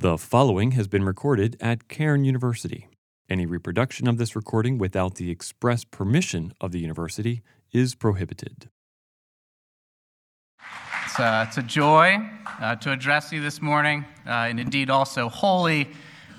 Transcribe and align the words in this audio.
The 0.00 0.16
following 0.16 0.70
has 0.70 0.88
been 0.88 1.04
recorded 1.04 1.58
at 1.60 1.88
Cairn 1.88 2.24
University. 2.24 2.88
Any 3.28 3.44
reproduction 3.44 4.08
of 4.08 4.16
this 4.16 4.34
recording 4.34 4.78
without 4.78 5.16
the 5.16 5.30
express 5.30 5.84
permission 5.84 6.54
of 6.58 6.72
the 6.72 6.78
university 6.78 7.42
is 7.70 7.94
prohibited. 7.94 8.70
It's, 11.04 11.20
uh, 11.20 11.44
it's 11.46 11.58
a 11.58 11.62
joy 11.62 12.16
uh, 12.62 12.76
to 12.76 12.92
address 12.92 13.30
you 13.30 13.42
this 13.42 13.60
morning, 13.60 14.06
uh, 14.26 14.48
and 14.48 14.58
indeed 14.58 14.88
also 14.88 15.28
holy, 15.28 15.82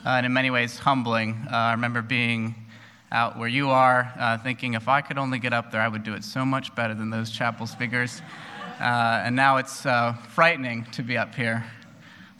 uh, 0.03 0.09
and 0.09 0.25
in 0.25 0.33
many 0.33 0.49
ways 0.49 0.79
humbling. 0.79 1.45
Uh, 1.45 1.55
I 1.55 1.71
remember 1.73 2.01
being 2.01 2.55
out 3.11 3.37
where 3.37 3.47
you 3.47 3.69
are, 3.69 4.39
thinking 4.43 4.73
if 4.73 4.87
I 4.87 5.01
could 5.01 5.19
only 5.19 5.37
get 5.37 5.53
up 5.53 5.71
there, 5.71 5.81
I 5.81 5.87
would 5.87 6.01
do 6.01 6.15
it 6.15 6.23
so 6.23 6.43
much 6.43 6.73
better 6.73 6.95
than 6.95 7.11
those 7.11 7.29
chapel 7.29 7.67
speakers. 7.67 8.23
and 8.79 9.35
now 9.35 9.57
it's 9.57 9.83
frightening 10.33 10.85
to 10.93 11.03
be 11.03 11.15
up 11.15 11.35
here. 11.35 11.63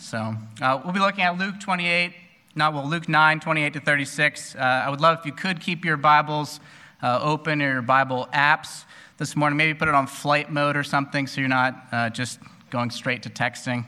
So 0.01 0.35
we'll 0.59 0.93
be 0.93 0.99
looking 0.99 1.23
at 1.23 1.37
Luke 1.37 1.59
28, 1.59 2.13
not 2.55 2.73
well, 2.73 2.89
Luke 2.89 3.07
9, 3.07 3.39
28 3.39 3.73
to 3.73 3.79
36. 3.79 4.55
I 4.55 4.89
would 4.89 4.99
love 4.99 5.19
if 5.19 5.25
you 5.27 5.31
could 5.31 5.61
keep 5.61 5.85
your 5.85 5.95
Bibles 5.95 6.59
open 7.03 7.61
or 7.61 7.73
your 7.73 7.81
Bible 7.83 8.27
apps 8.33 8.85
this 9.17 9.35
morning. 9.35 9.57
Maybe 9.57 9.75
put 9.75 9.87
it 9.87 9.93
on 9.93 10.07
flight 10.07 10.51
mode 10.51 10.75
or 10.75 10.83
something 10.83 11.27
so 11.27 11.39
you're 11.39 11.47
not 11.47 11.85
uh, 11.91 12.09
just 12.09 12.39
going 12.71 12.89
straight 12.89 13.21
to 13.23 13.29
texting. 13.29 13.85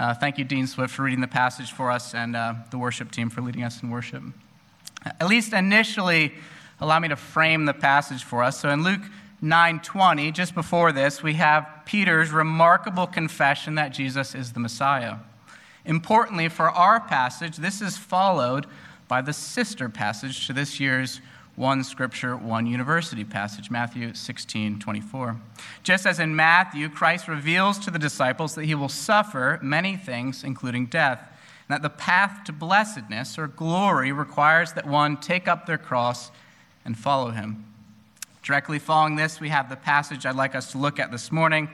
Uh, 0.00 0.12
thank 0.12 0.36
you, 0.36 0.44
Dean 0.44 0.66
Swift, 0.66 0.92
for 0.92 1.04
reading 1.04 1.20
the 1.20 1.28
passage 1.28 1.70
for 1.70 1.92
us 1.92 2.12
and 2.12 2.34
uh, 2.34 2.54
the 2.72 2.78
worship 2.78 3.12
team 3.12 3.30
for 3.30 3.40
leading 3.40 3.62
us 3.62 3.84
in 3.84 3.90
worship. 3.90 4.24
At 5.20 5.28
least 5.28 5.52
initially, 5.52 6.34
allow 6.80 6.98
me 6.98 7.06
to 7.06 7.16
frame 7.16 7.66
the 7.66 7.74
passage 7.74 8.24
for 8.24 8.42
us. 8.42 8.58
So 8.60 8.68
in 8.70 8.82
Luke 8.82 9.02
9:20, 9.40 10.32
just 10.32 10.56
before 10.56 10.90
this, 10.90 11.22
we 11.22 11.34
have 11.34 11.68
Peter's 11.84 12.32
remarkable 12.32 13.06
confession 13.06 13.76
that 13.76 13.90
Jesus 13.90 14.34
is 14.34 14.54
the 14.54 14.60
Messiah. 14.60 15.18
Importantly, 15.84 16.48
for 16.48 16.70
our 16.70 17.00
passage, 17.00 17.56
this 17.56 17.80
is 17.82 17.96
followed 17.96 18.66
by 19.08 19.20
the 19.20 19.32
sister 19.32 19.88
passage 19.88 20.46
to 20.46 20.52
this 20.52 20.78
year's 20.78 21.20
one 21.56 21.84
scripture, 21.84 22.36
one 22.36 22.66
university 22.66 23.24
passage, 23.24 23.70
Matthew 23.70 24.14
16, 24.14 24.78
24. 24.78 25.36
Just 25.82 26.06
as 26.06 26.18
in 26.18 26.34
Matthew, 26.34 26.88
Christ 26.88 27.28
reveals 27.28 27.78
to 27.80 27.90
the 27.90 27.98
disciples 27.98 28.54
that 28.54 28.64
he 28.64 28.74
will 28.74 28.88
suffer 28.88 29.58
many 29.62 29.96
things, 29.96 30.44
including 30.44 30.86
death, 30.86 31.20
and 31.68 31.74
that 31.74 31.82
the 31.82 31.90
path 31.90 32.44
to 32.44 32.52
blessedness 32.52 33.38
or 33.38 33.48
glory 33.48 34.12
requires 34.12 34.72
that 34.72 34.86
one 34.86 35.18
take 35.18 35.46
up 35.46 35.66
their 35.66 35.78
cross 35.78 36.30
and 36.84 36.96
follow 36.96 37.30
him. 37.30 37.66
Directly 38.42 38.78
following 38.78 39.16
this, 39.16 39.38
we 39.38 39.50
have 39.50 39.68
the 39.68 39.76
passage 39.76 40.26
I'd 40.26 40.34
like 40.34 40.54
us 40.54 40.72
to 40.72 40.78
look 40.78 40.98
at 40.98 41.12
this 41.12 41.30
morning, 41.30 41.68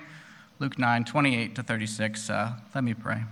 Luke 0.58 0.78
9, 0.78 1.04
28 1.04 1.54
to 1.54 1.62
36. 1.62 2.28
Uh, 2.28 2.52
let 2.74 2.84
me 2.84 2.94
pray. 2.94 3.22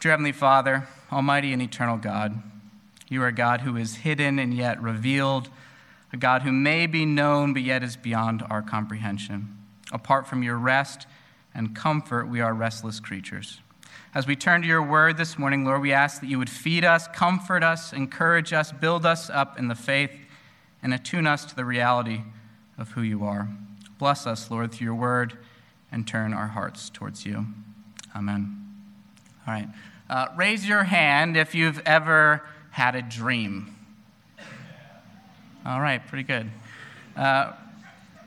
Dear 0.00 0.12
Heavenly 0.12 0.32
Father, 0.32 0.88
Almighty 1.12 1.52
and 1.52 1.60
eternal 1.60 1.98
God, 1.98 2.42
you 3.10 3.22
are 3.22 3.26
a 3.26 3.32
God 3.32 3.60
who 3.60 3.76
is 3.76 3.96
hidden 3.96 4.38
and 4.38 4.54
yet 4.54 4.80
revealed, 4.80 5.50
a 6.10 6.16
God 6.16 6.40
who 6.40 6.52
may 6.52 6.86
be 6.86 7.04
known 7.04 7.52
but 7.52 7.60
yet 7.60 7.82
is 7.82 7.98
beyond 7.98 8.42
our 8.48 8.62
comprehension. 8.62 9.58
Apart 9.92 10.26
from 10.26 10.42
your 10.42 10.56
rest 10.56 11.06
and 11.54 11.76
comfort, 11.76 12.30
we 12.30 12.40
are 12.40 12.54
restless 12.54 12.98
creatures. 12.98 13.60
As 14.14 14.26
we 14.26 14.36
turn 14.36 14.62
to 14.62 14.66
your 14.66 14.82
word 14.82 15.18
this 15.18 15.38
morning, 15.38 15.66
Lord, 15.66 15.82
we 15.82 15.92
ask 15.92 16.22
that 16.22 16.28
you 16.28 16.38
would 16.38 16.48
feed 16.48 16.82
us, 16.82 17.06
comfort 17.08 17.62
us, 17.62 17.92
encourage 17.92 18.54
us, 18.54 18.72
build 18.72 19.04
us 19.04 19.28
up 19.28 19.58
in 19.58 19.68
the 19.68 19.74
faith, 19.74 20.12
and 20.82 20.94
attune 20.94 21.26
us 21.26 21.44
to 21.44 21.54
the 21.54 21.66
reality 21.66 22.22
of 22.78 22.92
who 22.92 23.02
you 23.02 23.22
are. 23.22 23.50
Bless 23.98 24.26
us, 24.26 24.50
Lord, 24.50 24.72
through 24.72 24.86
your 24.86 24.94
word, 24.94 25.36
and 25.92 26.08
turn 26.08 26.32
our 26.32 26.48
hearts 26.48 26.88
towards 26.88 27.26
you. 27.26 27.44
Amen. 28.16 28.59
All 29.50 29.56
right. 29.56 29.68
Uh, 30.08 30.28
raise 30.36 30.64
your 30.64 30.84
hand 30.84 31.36
if 31.36 31.56
you've 31.56 31.82
ever 31.84 32.40
had 32.70 32.94
a 32.94 33.02
dream? 33.02 33.74
All 35.66 35.80
right, 35.80 36.06
pretty 36.06 36.22
good. 36.22 36.48
Uh, 37.16 37.46
have 37.46 37.56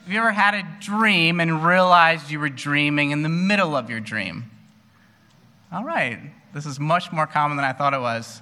you 0.05 0.19
ever 0.19 0.33
had 0.33 0.53
a 0.53 0.67
dream 0.81 1.39
and 1.39 1.65
realized 1.65 2.29
you 2.29 2.41
were 2.41 2.49
dreaming 2.49 3.11
in 3.11 3.23
the 3.23 3.29
middle 3.29 3.73
of 3.73 3.89
your 3.89 4.01
dream? 4.01 4.51
All 5.71 5.85
right, 5.85 6.19
this 6.53 6.65
is 6.65 6.77
much 6.77 7.09
more 7.13 7.25
common 7.25 7.55
than 7.55 7.65
I 7.65 7.71
thought 7.71 7.93
it 7.93 8.01
was. 8.01 8.41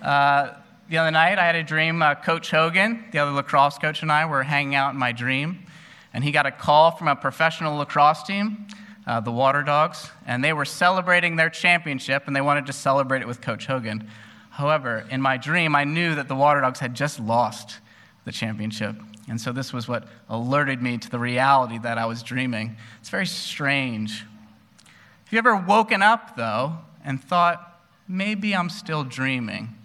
Uh, 0.00 0.50
the 0.88 0.98
other 0.98 1.10
night, 1.10 1.36
I 1.36 1.46
had 1.46 1.56
a 1.56 1.64
dream. 1.64 2.00
Uh, 2.00 2.14
coach 2.14 2.52
Hogan, 2.52 3.06
the 3.10 3.18
other 3.18 3.32
lacrosse 3.32 3.76
coach, 3.78 4.02
and 4.02 4.12
I 4.12 4.26
were 4.26 4.44
hanging 4.44 4.76
out 4.76 4.92
in 4.92 5.00
my 5.00 5.10
dream, 5.10 5.66
and 6.14 6.22
he 6.22 6.30
got 6.30 6.46
a 6.46 6.52
call 6.52 6.92
from 6.92 7.08
a 7.08 7.16
professional 7.16 7.76
lacrosse 7.76 8.22
team, 8.22 8.68
uh, 9.06 9.20
the 9.20 9.32
Water 9.32 9.62
Dogs, 9.62 10.10
and 10.26 10.42
they 10.44 10.52
were 10.52 10.64
celebrating 10.64 11.36
their 11.36 11.50
championship, 11.50 12.24
and 12.26 12.36
they 12.36 12.40
wanted 12.40 12.66
to 12.66 12.72
celebrate 12.72 13.22
it 13.22 13.28
with 13.28 13.40
Coach 13.40 13.66
Hogan. 13.66 14.08
However, 14.50 15.04
in 15.10 15.22
my 15.22 15.36
dream, 15.36 15.74
I 15.74 15.84
knew 15.84 16.14
that 16.14 16.28
the 16.28 16.34
Water 16.34 16.60
Dogs 16.60 16.80
had 16.80 16.94
just 16.94 17.18
lost 17.20 17.78
the 18.24 18.32
championship. 18.32 18.96
And 19.28 19.40
so 19.40 19.52
this 19.52 19.72
was 19.72 19.86
what 19.88 20.08
alerted 20.28 20.82
me 20.82 20.98
to 20.98 21.10
the 21.10 21.18
reality 21.18 21.78
that 21.78 21.98
I 21.98 22.06
was 22.06 22.22
dreaming. 22.22 22.76
It's 23.00 23.10
very 23.10 23.26
strange. 23.26 24.20
Have 24.20 25.32
you 25.32 25.38
ever 25.38 25.56
woken 25.56 26.02
up, 26.02 26.36
though, 26.36 26.78
and 27.04 27.22
thought, 27.22 27.80
maybe 28.08 28.54
I'm 28.54 28.68
still 28.68 29.04
dreaming? 29.04 29.76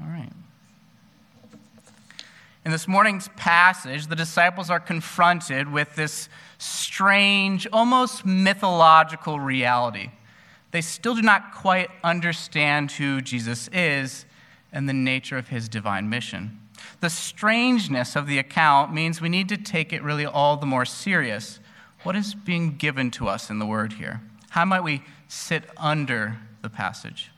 All 0.00 0.08
right. 0.08 0.32
In 2.64 2.70
this 2.70 2.86
morning's 2.86 3.28
passage, 3.36 4.06
the 4.06 4.16
disciples 4.16 4.70
are 4.70 4.80
confronted 4.80 5.72
with 5.72 5.96
this 5.96 6.28
strange, 6.58 7.66
almost 7.72 8.26
mythological 8.26 9.40
reality 9.40 10.10
they 10.70 10.80
still 10.80 11.14
do 11.14 11.22
not 11.22 11.52
quite 11.52 11.90
understand 12.04 12.92
who 12.92 13.20
Jesus 13.20 13.68
is 13.72 14.24
and 14.72 14.88
the 14.88 14.92
nature 14.92 15.36
of 15.36 15.48
his 15.48 15.68
divine 15.68 16.08
mission. 16.08 16.58
The 17.00 17.10
strangeness 17.10 18.14
of 18.14 18.26
the 18.26 18.38
account 18.38 18.92
means 18.92 19.20
we 19.20 19.28
need 19.28 19.48
to 19.48 19.56
take 19.56 19.92
it 19.92 20.02
really 20.02 20.24
all 20.26 20.56
the 20.56 20.66
more 20.66 20.84
serious. 20.84 21.58
What 22.02 22.16
is 22.16 22.34
being 22.34 22.76
given 22.76 23.10
to 23.12 23.28
us 23.28 23.50
in 23.50 23.58
the 23.58 23.66
word 23.66 23.94
here? 23.94 24.20
How 24.50 24.64
might 24.64 24.84
we 24.84 25.02
sit 25.28 25.64
under 25.76 26.38
the 26.62 26.70
passage? 26.70 27.30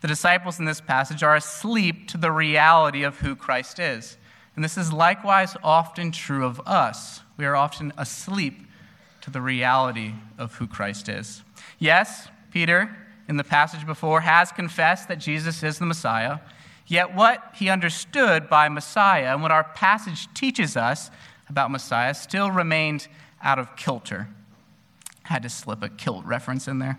The 0.00 0.08
disciples 0.08 0.58
in 0.58 0.64
this 0.64 0.80
passage 0.80 1.22
are 1.22 1.34
asleep 1.34 2.06
to 2.08 2.18
the 2.18 2.30
reality 2.30 3.02
of 3.02 3.18
who 3.18 3.34
Christ 3.34 3.78
is. 3.78 4.16
And 4.58 4.64
this 4.64 4.76
is 4.76 4.92
likewise 4.92 5.56
often 5.62 6.10
true 6.10 6.44
of 6.44 6.60
us. 6.66 7.20
We 7.36 7.44
are 7.44 7.54
often 7.54 7.92
asleep 7.96 8.66
to 9.20 9.30
the 9.30 9.40
reality 9.40 10.14
of 10.36 10.56
who 10.56 10.66
Christ 10.66 11.08
is. 11.08 11.44
Yes, 11.78 12.26
Peter, 12.50 12.90
in 13.28 13.36
the 13.36 13.44
passage 13.44 13.86
before, 13.86 14.22
has 14.22 14.50
confessed 14.50 15.06
that 15.06 15.20
Jesus 15.20 15.62
is 15.62 15.78
the 15.78 15.86
Messiah. 15.86 16.40
Yet, 16.88 17.14
what 17.14 17.52
he 17.54 17.68
understood 17.68 18.48
by 18.48 18.68
Messiah 18.68 19.32
and 19.32 19.42
what 19.42 19.52
our 19.52 19.62
passage 19.62 20.26
teaches 20.34 20.76
us 20.76 21.12
about 21.48 21.70
Messiah 21.70 22.12
still 22.12 22.50
remained 22.50 23.06
out 23.40 23.60
of 23.60 23.76
kilter. 23.76 24.26
Had 25.22 25.44
to 25.44 25.48
slip 25.48 25.84
a 25.84 25.88
kilt 25.88 26.24
reference 26.24 26.66
in 26.66 26.80
there. 26.80 26.98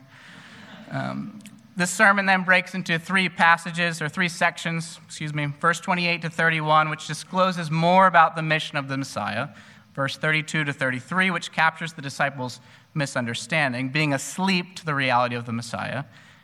Um, 0.91 1.39
this 1.79 1.89
sermon 1.89 2.25
then 2.25 2.43
breaks 2.43 2.75
into 2.75 2.99
three 2.99 3.29
passages 3.29 4.01
or 4.01 4.09
three 4.09 4.27
sections, 4.27 4.99
excuse 5.05 5.33
me, 5.33 5.45
verse 5.61 5.79
28 5.79 6.21
to 6.23 6.29
31, 6.29 6.89
which 6.89 7.07
discloses 7.07 7.71
more 7.71 8.05
about 8.05 8.35
the 8.35 8.41
mission 8.41 8.77
of 8.77 8.89
the 8.89 8.97
Messiah, 8.97 9.47
verse 9.95 10.17
32 10.17 10.65
to 10.65 10.73
33, 10.73 11.31
which 11.31 11.53
captures 11.53 11.93
the 11.93 12.01
disciples' 12.01 12.59
misunderstanding, 12.93 13.87
being 13.87 14.13
asleep 14.13 14.75
to 14.75 14.85
the 14.85 14.93
reality 14.93 15.37
of 15.37 15.45
the 15.45 15.53
Messiah. 15.53 16.03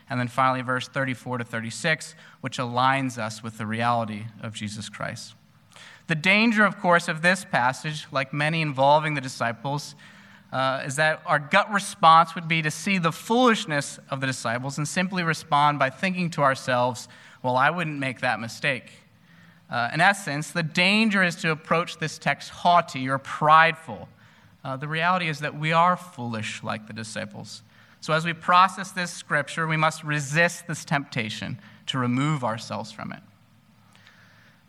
And 0.10 0.22
then 0.22 0.30
finally, 0.30 0.62
verse 0.62 0.88
34 0.88 1.40
to 1.40 1.44
36, 1.44 2.16
which 2.40 2.58
aligns 2.58 3.18
us 3.18 3.44
with 3.44 3.58
the 3.58 3.66
reality 3.66 4.28
of 4.42 4.54
Jesus 4.54 4.88
Christ. 4.88 5.36
The 6.08 6.16
danger, 6.16 6.64
of 6.64 6.80
course, 6.80 7.10
of 7.10 7.22
this 7.22 7.44
passage, 7.44 8.08
like 8.10 8.32
many 8.32 8.62
involving 8.62 9.16
the 9.16 9.22
disciples, 9.22 9.96
uh, 10.56 10.84
is 10.86 10.96
that 10.96 11.22
our 11.26 11.40
gut 11.40 11.72
response 11.72 12.34
would 12.36 12.48
be 12.48 12.62
to 12.62 12.72
see 12.72 12.98
the 12.98 13.12
foolishness 13.12 14.00
of 14.10 14.22
the 14.22 14.28
disciples 14.28 14.78
and 14.78 14.88
simply 14.88 15.24
respond 15.24 15.78
by 15.78 15.90
thinking 15.90 16.30
to 16.32 16.42
ourselves, 16.42 17.08
well, 17.44 17.58
I 17.58 17.70
wouldn't 17.70 18.00
make 18.00 18.22
that 18.22 18.40
mistake. 18.40 18.92
Uh, 19.70 19.90
in 19.94 20.00
essence, 20.00 20.52
the 20.52 20.64
danger 20.64 21.24
is 21.24 21.36
to 21.38 21.52
approach 21.52 21.98
this 21.98 22.18
text 22.18 22.50
haughty 22.50 23.10
or 23.10 23.18
prideful 23.18 24.08
uh, 24.66 24.76
the 24.76 24.88
reality 24.88 25.30
is 25.30 25.42
that 25.42 25.60
we 25.60 25.72
are 25.72 25.96
foolish 25.96 26.64
like 26.64 26.88
the 26.88 26.94
disciples. 26.94 27.62
So, 28.02 28.14
as 28.14 28.26
we 28.26 28.34
process 28.34 28.92
this 28.92 29.12
scripture, 29.12 29.68
we 29.68 29.78
must 29.78 30.04
resist 30.04 30.66
this 30.68 30.84
temptation 30.84 31.60
to 31.86 32.00
remove 32.00 32.44
ourselves 32.44 32.92
from 32.92 33.12
it. 33.12 33.20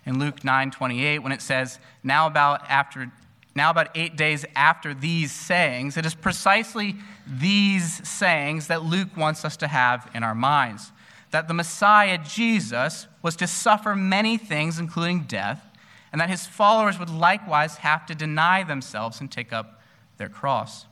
In 0.05 0.19
Luke 0.19 0.43
9 0.43 0.71
28, 0.71 1.19
when 1.19 1.31
it 1.31 1.41
says, 1.41 1.79
Now 2.03 2.27
about 2.27 2.69
after 2.69 3.11
now, 3.55 3.71
about 3.71 3.89
eight 3.95 4.15
days 4.15 4.45
after 4.55 4.93
these 4.93 5.31
sayings, 5.31 5.97
it 5.97 6.05
is 6.05 6.13
precisely 6.15 6.95
these 7.27 8.07
sayings 8.07 8.67
that 8.67 8.83
Luke 8.83 9.17
wants 9.17 9.43
us 9.43 9.57
to 9.57 9.67
have 9.67 10.09
in 10.13 10.23
our 10.23 10.33
minds. 10.33 10.93
That 11.31 11.47
the 11.47 11.53
Messiah, 11.53 12.17
Jesus, 12.17 13.07
was 13.21 13.35
to 13.35 13.47
suffer 13.47 13.95
many 13.95 14.37
things, 14.37 14.79
including 14.79 15.23
death, 15.23 15.65
and 16.11 16.21
that 16.21 16.29
his 16.29 16.47
followers 16.47 16.97
would 16.99 17.09
likewise 17.09 17.77
have 17.77 18.05
to 18.05 18.15
deny 18.15 18.63
themselves 18.63 19.19
and 19.19 19.31
take 19.31 19.51
up 19.51 19.81
their 20.17 20.29
cross. 20.29 20.85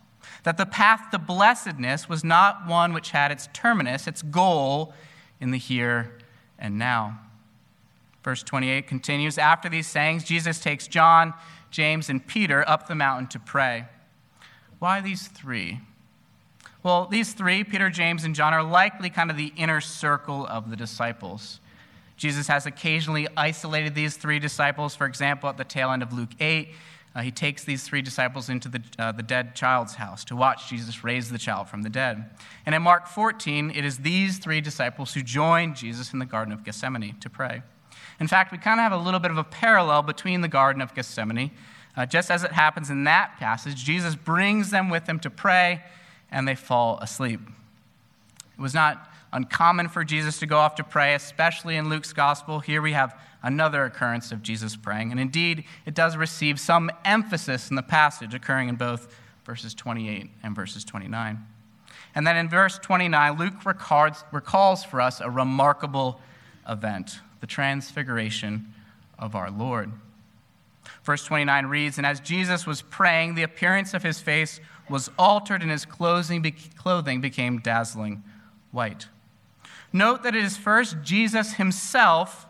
That 0.44 0.58
the 0.58 0.66
path 0.66 1.12
to 1.12 1.20
blessedness 1.20 2.10
was 2.10 2.24
not 2.24 2.68
one 2.68 2.92
which 2.92 3.12
had 3.12 3.32
its 3.32 3.48
terminus, 3.54 4.08
its 4.08 4.22
goal, 4.22 4.94
in 5.40 5.52
the 5.52 5.58
here 5.58 6.18
and 6.60 6.78
now. 6.78 7.20
Verse 8.28 8.44
28 8.44 8.88
continues 8.88 9.38
After 9.38 9.70
these 9.70 9.88
sayings, 9.88 10.26
Jesus 10.26 10.60
takes 10.60 10.86
John, 10.86 11.34
James, 11.72 12.10
and 12.10 12.28
Peter 12.28 12.68
up 12.68 12.90
the 12.90 12.94
mountain 12.94 13.28
to 13.28 13.40
pray. 13.40 13.86
Why 14.80 15.00
these 15.00 15.30
three? 15.30 15.80
Well, 16.84 17.08
these 17.10 17.32
three, 17.32 17.64
Peter, 17.64 17.90
James, 17.90 18.26
and 18.26 18.36
John, 18.36 18.54
are 18.54 18.64
likely 18.64 19.10
kind 19.10 19.32
of 19.32 19.38
the 19.38 19.54
inner 19.56 19.80
circle 19.80 20.46
of 20.46 20.70
the 20.70 20.76
disciples. 20.76 21.62
Jesus 22.18 22.50
has 22.50 22.66
occasionally 22.66 23.30
isolated 23.38 23.96
these 23.96 24.18
three 24.18 24.40
disciples. 24.40 24.94
For 24.94 25.06
example, 25.06 25.48
at 25.48 25.56
the 25.56 25.64
tail 25.64 25.92
end 25.92 26.04
of 26.04 26.12
Luke 26.12 26.32
8, 26.38 26.68
uh, 27.16 27.22
he 27.22 27.32
takes 27.32 27.64
these 27.64 27.84
three 27.84 28.02
disciples 28.02 28.50
into 28.50 28.68
the, 28.68 28.84
uh, 29.00 29.14
the 29.14 29.24
dead 29.24 29.56
child's 29.56 29.96
house 29.96 30.26
to 30.26 30.36
watch 30.36 30.68
Jesus 30.68 31.02
raise 31.02 31.32
the 31.32 31.38
child 31.38 31.70
from 31.70 31.82
the 31.82 31.90
dead. 31.90 32.30
And 32.66 32.76
in 32.76 32.82
Mark 32.82 33.08
14, 33.08 33.72
it 33.74 33.86
is 33.86 34.00
these 34.00 34.38
three 34.38 34.60
disciples 34.60 35.14
who 35.14 35.22
join 35.22 35.76
Jesus 35.76 36.12
in 36.12 36.20
the 36.20 36.26
Garden 36.26 36.54
of 36.54 36.66
Gethsemane 36.66 37.16
to 37.22 37.30
pray. 37.30 37.62
In 38.20 38.28
fact, 38.28 38.52
we 38.52 38.58
kind 38.58 38.80
of 38.80 38.84
have 38.84 38.92
a 38.92 39.04
little 39.04 39.20
bit 39.20 39.32
of 39.32 39.38
a 39.38 39.44
parallel 39.44 40.02
between 40.02 40.42
the 40.42 40.48
Garden 40.48 40.82
of 40.82 40.94
Gethsemane. 40.96 41.52
Uh, 41.96 42.06
just 42.06 42.30
as 42.30 42.44
it 42.44 42.52
happens 42.52 42.90
in 42.90 43.04
that 43.06 43.38
passage, 43.38 43.84
Jesus 43.84 44.16
brings 44.16 44.72
them 44.72 44.90
with 44.90 45.08
him 45.08 45.20
to 45.20 45.30
pray, 45.30 45.84
and 46.32 46.48
they 46.48 46.56
fall 46.56 47.00
asleep. 47.00 47.40
It 48.58 48.62
was 48.62 48.74
not 48.74 49.12
uncommon 49.34 49.90
for 49.90 50.04
Jesus 50.04 50.40
to 50.40 50.46
go 50.46 50.58
off 50.58 50.76
to 50.76 50.84
pray, 50.84 51.14
especially 51.14 51.76
in 51.76 51.90
Luke's 51.90 52.14
gospel. 52.14 52.60
Here 52.60 52.82
we 52.82 52.94
have 52.94 53.20
another 53.44 53.84
occurrence 53.86 54.32
of 54.32 54.42
Jesus 54.42 54.76
praying. 54.76 55.12
And 55.12 55.20
indeed, 55.20 55.64
it 55.86 55.94
does 55.94 56.18
receive 56.18 56.60
some 56.60 56.90
emphasis 57.06 57.70
in 57.70 57.76
the 57.76 57.84
passage, 57.84 58.34
occurring 58.34 58.70
in 58.70 58.76
both 58.76 59.14
verses 59.46 59.74
28 59.74 60.30
and 60.44 60.56
verses 60.56 60.84
29. 60.84 61.46
And 62.16 62.26
then 62.26 62.36
in 62.36 62.50
verse 62.50 62.80
29, 62.80 63.38
Luke 63.38 63.66
records, 63.66 64.24
recalls 64.32 64.84
for 64.84 65.02
us 65.02 65.22
a 65.22 65.30
remarkable 65.30 66.20
event 66.68 67.20
the 67.40 67.48
transfiguration 67.48 68.74
of 69.18 69.36
our 69.36 69.50
Lord. 69.52 69.92
Verse 71.04 71.24
29 71.24 71.66
reads 71.68 71.98
And 71.98 72.06
as 72.06 72.20
Jesus 72.20 72.66
was 72.66 72.82
praying, 72.82 73.36
the 73.36 73.44
appearance 73.44 73.94
of 73.94 74.04
his 74.04 74.20
face 74.20 74.60
was 74.90 75.10
altered, 75.18 75.62
and 75.62 75.72
his 75.72 75.86
clothing 75.86 76.42
became 77.22 77.60
dazzling 77.60 78.24
white. 78.72 79.08
Note 79.92 80.24
that 80.24 80.36
it 80.36 80.44
is 80.44 80.58
first 80.58 80.98
Jesus 81.04 81.54
himself 81.54 82.48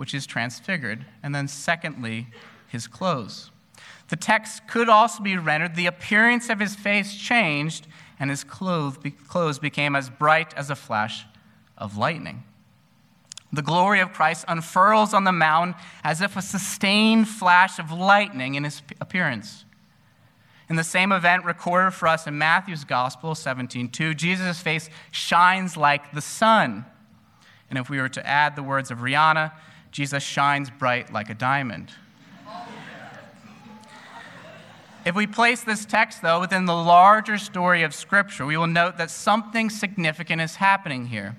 which 0.00 0.14
is 0.14 0.24
transfigured, 0.24 1.04
and 1.22 1.34
then 1.34 1.46
secondly, 1.46 2.26
his 2.66 2.86
clothes. 2.86 3.50
The 4.08 4.16
text 4.16 4.66
could 4.66 4.88
also 4.88 5.22
be 5.22 5.36
rendered 5.36 5.74
the 5.74 5.84
appearance 5.84 6.48
of 6.48 6.58
his 6.58 6.74
face 6.74 7.14
changed, 7.14 7.86
and 8.18 8.30
his 8.30 8.42
clothes 8.42 9.58
became 9.58 9.94
as 9.94 10.08
bright 10.08 10.54
as 10.54 10.70
a 10.70 10.74
flash 10.74 11.26
of 11.76 11.98
lightning. 11.98 12.44
The 13.52 13.62
glory 13.62 14.00
of 14.00 14.12
Christ 14.12 14.44
unfurls 14.46 15.12
on 15.12 15.24
the 15.24 15.32
mountain 15.32 15.74
as 16.04 16.20
if 16.20 16.36
a 16.36 16.42
sustained 16.42 17.28
flash 17.28 17.78
of 17.78 17.90
lightning 17.90 18.54
in 18.54 18.64
his 18.64 18.82
appearance. 19.00 19.64
In 20.68 20.76
the 20.76 20.84
same 20.84 21.10
event 21.10 21.44
recorded 21.44 21.90
for 21.90 22.06
us 22.06 22.28
in 22.28 22.38
Matthew's 22.38 22.84
Gospel 22.84 23.34
17:2, 23.34 24.14
Jesus' 24.14 24.60
face 24.60 24.88
shines 25.10 25.76
like 25.76 26.12
the 26.12 26.20
sun. 26.20 26.84
And 27.68 27.78
if 27.78 27.90
we 27.90 28.00
were 28.00 28.08
to 28.10 28.24
add 28.24 28.54
the 28.54 28.62
words 28.62 28.92
of 28.92 28.98
Rihanna, 28.98 29.52
Jesus 29.90 30.22
shines 30.22 30.70
bright 30.70 31.12
like 31.12 31.28
a 31.28 31.34
diamond. 31.34 31.92
If 35.04 35.14
we 35.14 35.26
place 35.26 35.62
this 35.64 35.86
text, 35.86 36.22
though, 36.22 36.40
within 36.40 36.66
the 36.66 36.74
larger 36.74 37.38
story 37.38 37.82
of 37.82 37.94
Scripture, 37.94 38.44
we 38.44 38.56
will 38.56 38.66
note 38.66 38.98
that 38.98 39.10
something 39.10 39.70
significant 39.70 40.42
is 40.42 40.56
happening 40.56 41.06
here. 41.06 41.36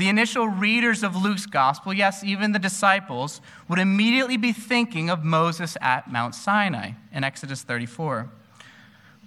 The 0.00 0.08
initial 0.08 0.48
readers 0.48 1.02
of 1.02 1.14
Luke's 1.14 1.44
gospel, 1.44 1.92
yes, 1.92 2.24
even 2.24 2.52
the 2.52 2.58
disciples, 2.58 3.42
would 3.68 3.78
immediately 3.78 4.38
be 4.38 4.50
thinking 4.50 5.10
of 5.10 5.26
Moses 5.26 5.76
at 5.82 6.10
Mount 6.10 6.34
Sinai 6.34 6.92
in 7.12 7.22
Exodus 7.22 7.64
34. 7.64 8.30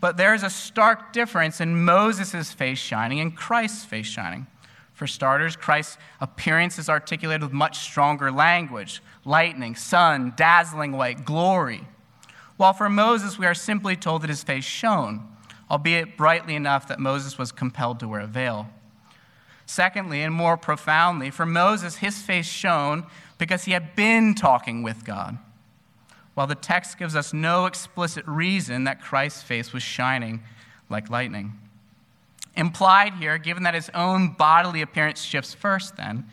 But 0.02 0.18
there 0.18 0.34
is 0.34 0.42
a 0.42 0.50
stark 0.50 1.14
difference 1.14 1.62
in 1.62 1.86
Moses' 1.86 2.52
face 2.54 2.80
shining 2.80 3.20
and 3.20 3.38
Christ's 3.38 3.86
face 3.86 4.08
shining. 4.08 4.48
For 4.96 5.06
starters, 5.06 5.56
Christ's 5.56 6.00
appearance 6.20 6.80
is 6.80 6.90
articulated 6.90 7.44
with 7.44 7.54
much 7.54 7.78
stronger 7.78 8.32
language 8.32 9.04
lightning, 9.26 9.76
sun, 9.76 10.34
dazzling 10.36 10.94
white, 10.94 11.24
glory. 11.24 11.88
While 12.58 12.74
for 12.74 12.90
Moses, 12.90 13.38
we 13.38 13.46
are 13.46 13.54
simply 13.54 13.96
told 13.96 14.24
that 14.24 14.30
his 14.32 14.42
face 14.42 14.66
shone, 14.66 15.28
albeit 15.70 16.18
brightly 16.18 16.56
enough 16.56 16.88
that 16.88 17.00
Moses 17.00 17.38
was 17.38 17.52
compelled 17.52 18.00
to 18.00 18.08
wear 18.08 18.22
a 18.22 18.26
veil. 18.26 18.70
Secondly, 19.74 20.22
and 20.22 20.32
more 20.32 20.56
profoundly, 20.56 21.32
for 21.32 21.48
Moses, 21.48 21.96
his 21.96 22.22
face 22.22 22.46
shone 22.46 23.08
because 23.40 23.64
he 23.64 23.72
had 23.72 23.96
been 23.96 24.36
talking 24.36 24.84
with 24.84 25.04
God, 25.04 25.40
while 26.36 26.46
the 26.46 26.54
text 26.54 27.00
gives 27.00 27.16
us 27.16 27.34
no 27.34 27.66
explicit 27.66 28.24
reason 28.28 28.84
that 28.84 29.02
Christ's 29.02 29.42
face 29.42 29.74
was 29.74 29.82
shining 29.82 30.44
like 30.92 31.10
lightning. 31.10 31.54
Implied 32.56 33.16
here, 33.16 33.40
given 33.40 33.64
that 33.64 33.74
his 33.74 33.90
own 33.96 34.34
bodily 34.34 34.84
appearance 34.84 35.24
shifts 35.24 35.56
first, 35.56 35.98
then, 35.98 36.28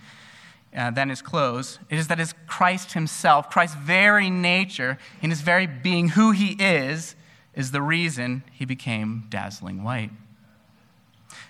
uh, 0.77 0.91
than 0.91 1.09
his 1.09 1.23
clothes, 1.23 1.79
is 1.89 2.09
that 2.09 2.19
his 2.19 2.35
Christ 2.47 2.93
himself, 2.93 3.49
Christ's 3.49 3.77
very 3.77 4.29
nature, 4.29 4.99
in 5.23 5.31
his 5.31 5.41
very 5.41 5.67
being 5.67 6.11
who 6.11 6.33
he 6.33 6.59
is, 6.63 7.17
is 7.55 7.71
the 7.71 7.81
reason 7.81 8.45
he 8.53 8.67
became 8.67 9.25
dazzling 9.31 9.83
white. 9.83 10.11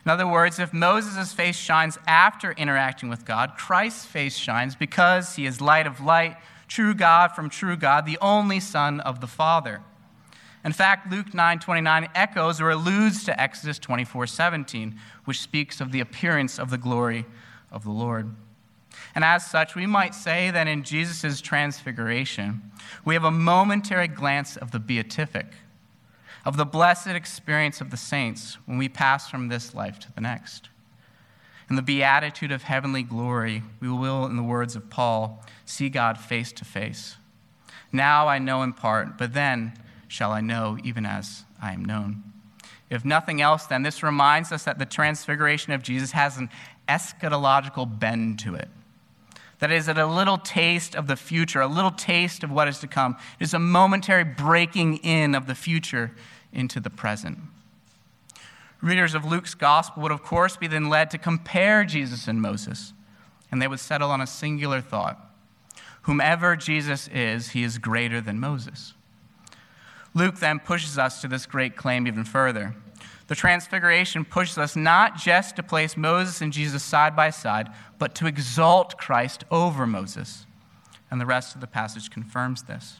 In 0.04 0.10
other 0.10 0.26
words, 0.26 0.58
if 0.58 0.72
Moses' 0.72 1.32
face 1.32 1.56
shines 1.56 1.98
after 2.06 2.52
interacting 2.52 3.08
with 3.08 3.24
God, 3.24 3.52
Christ's 3.56 4.06
face 4.06 4.36
shines 4.36 4.74
because 4.74 5.36
he 5.36 5.44
is 5.44 5.60
light 5.60 5.86
of 5.86 6.00
light, 6.00 6.36
true 6.68 6.94
God 6.94 7.32
from 7.32 7.50
true 7.50 7.76
God, 7.76 8.06
the 8.06 8.18
only 8.20 8.60
Son 8.60 9.00
of 9.00 9.20
the 9.20 9.26
Father. 9.26 9.82
In 10.64 10.72
fact, 10.72 11.10
Luke 11.10 11.32
9:29 11.34 12.08
echoes 12.14 12.60
or 12.60 12.70
alludes 12.70 13.24
to 13.24 13.40
Exodus 13.40 13.78
24:17, 13.78 14.98
which 15.24 15.40
speaks 15.40 15.80
of 15.80 15.92
the 15.92 16.00
appearance 16.00 16.58
of 16.58 16.70
the 16.70 16.78
glory 16.78 17.26
of 17.70 17.84
the 17.84 17.90
Lord. 17.90 18.34
And 19.14 19.24
as 19.24 19.46
such, 19.46 19.74
we 19.74 19.86
might 19.86 20.14
say 20.14 20.50
that 20.50 20.68
in 20.68 20.82
Jesus' 20.82 21.40
transfiguration, 21.40 22.70
we 23.04 23.14
have 23.14 23.24
a 23.24 23.30
momentary 23.30 24.08
glance 24.08 24.56
of 24.56 24.70
the 24.70 24.78
beatific, 24.78 25.46
of 26.44 26.56
the 26.56 26.64
blessed 26.64 27.08
experience 27.08 27.80
of 27.80 27.90
the 27.90 27.96
saints 27.96 28.58
when 28.66 28.78
we 28.78 28.88
pass 28.88 29.28
from 29.28 29.48
this 29.48 29.74
life 29.74 29.98
to 30.00 30.12
the 30.12 30.20
next. 30.20 30.68
In 31.68 31.76
the 31.76 31.82
beatitude 31.82 32.50
of 32.50 32.64
heavenly 32.64 33.02
glory, 33.02 33.62
we 33.78 33.88
will, 33.88 34.26
in 34.26 34.36
the 34.36 34.42
words 34.42 34.74
of 34.74 34.90
Paul, 34.90 35.44
see 35.64 35.88
God 35.88 36.18
face 36.18 36.50
to 36.52 36.64
face. 36.64 37.16
Now 37.92 38.26
I 38.26 38.38
know 38.38 38.62
in 38.62 38.72
part, 38.72 39.16
but 39.16 39.34
then 39.34 39.74
shall 40.08 40.32
I 40.32 40.40
know, 40.40 40.78
even 40.82 41.06
as 41.06 41.44
I 41.62 41.72
am 41.72 41.84
known. 41.84 42.24
If 42.88 43.04
nothing 43.04 43.40
else, 43.40 43.66
then 43.66 43.84
this 43.84 44.02
reminds 44.02 44.50
us 44.50 44.64
that 44.64 44.80
the 44.80 44.86
transfiguration 44.86 45.72
of 45.72 45.82
Jesus 45.82 46.10
has 46.10 46.36
an 46.38 46.50
eschatological 46.88 47.98
bend 48.00 48.40
to 48.40 48.56
it. 48.56 48.68
That 49.60 49.70
is, 49.70 49.88
a 49.88 50.06
little 50.06 50.38
taste 50.38 50.94
of 50.94 51.06
the 51.06 51.16
future, 51.16 51.60
a 51.60 51.66
little 51.66 51.90
taste 51.90 52.42
of 52.42 52.50
what 52.50 52.66
is 52.66 52.78
to 52.80 52.86
come. 52.86 53.16
It 53.38 53.44
is 53.44 53.54
a 53.54 53.58
momentary 53.58 54.24
breaking 54.24 54.96
in 54.98 55.34
of 55.34 55.46
the 55.46 55.54
future 55.54 56.12
into 56.52 56.80
the 56.80 56.90
present. 56.90 57.38
Readers 58.80 59.14
of 59.14 59.24
Luke's 59.24 59.54
gospel 59.54 60.02
would, 60.02 60.12
of 60.12 60.22
course, 60.22 60.56
be 60.56 60.66
then 60.66 60.88
led 60.88 61.10
to 61.10 61.18
compare 61.18 61.84
Jesus 61.84 62.26
and 62.26 62.40
Moses, 62.40 62.94
and 63.52 63.60
they 63.60 63.68
would 63.68 63.80
settle 63.80 64.10
on 64.10 64.20
a 64.20 64.26
singular 64.26 64.80
thought 64.80 65.26
Whomever 66.02 66.56
Jesus 66.56 67.08
is, 67.08 67.50
he 67.50 67.62
is 67.62 67.78
greater 67.78 68.20
than 68.20 68.40
Moses. 68.40 68.94
Luke 70.14 70.36
then 70.36 70.58
pushes 70.58 70.98
us 70.98 71.20
to 71.20 71.28
this 71.28 71.46
great 71.46 71.76
claim 71.76 72.06
even 72.06 72.24
further. 72.24 72.74
The 73.30 73.36
Transfiguration 73.36 74.24
pushes 74.24 74.58
us 74.58 74.74
not 74.74 75.16
just 75.16 75.54
to 75.54 75.62
place 75.62 75.96
Moses 75.96 76.40
and 76.40 76.52
Jesus 76.52 76.82
side 76.82 77.14
by 77.14 77.30
side, 77.30 77.68
but 77.96 78.12
to 78.16 78.26
exalt 78.26 78.98
Christ 78.98 79.44
over 79.52 79.86
Moses. 79.86 80.46
And 81.12 81.20
the 81.20 81.26
rest 81.26 81.54
of 81.54 81.60
the 81.60 81.68
passage 81.68 82.10
confirms 82.10 82.64
this. 82.64 82.98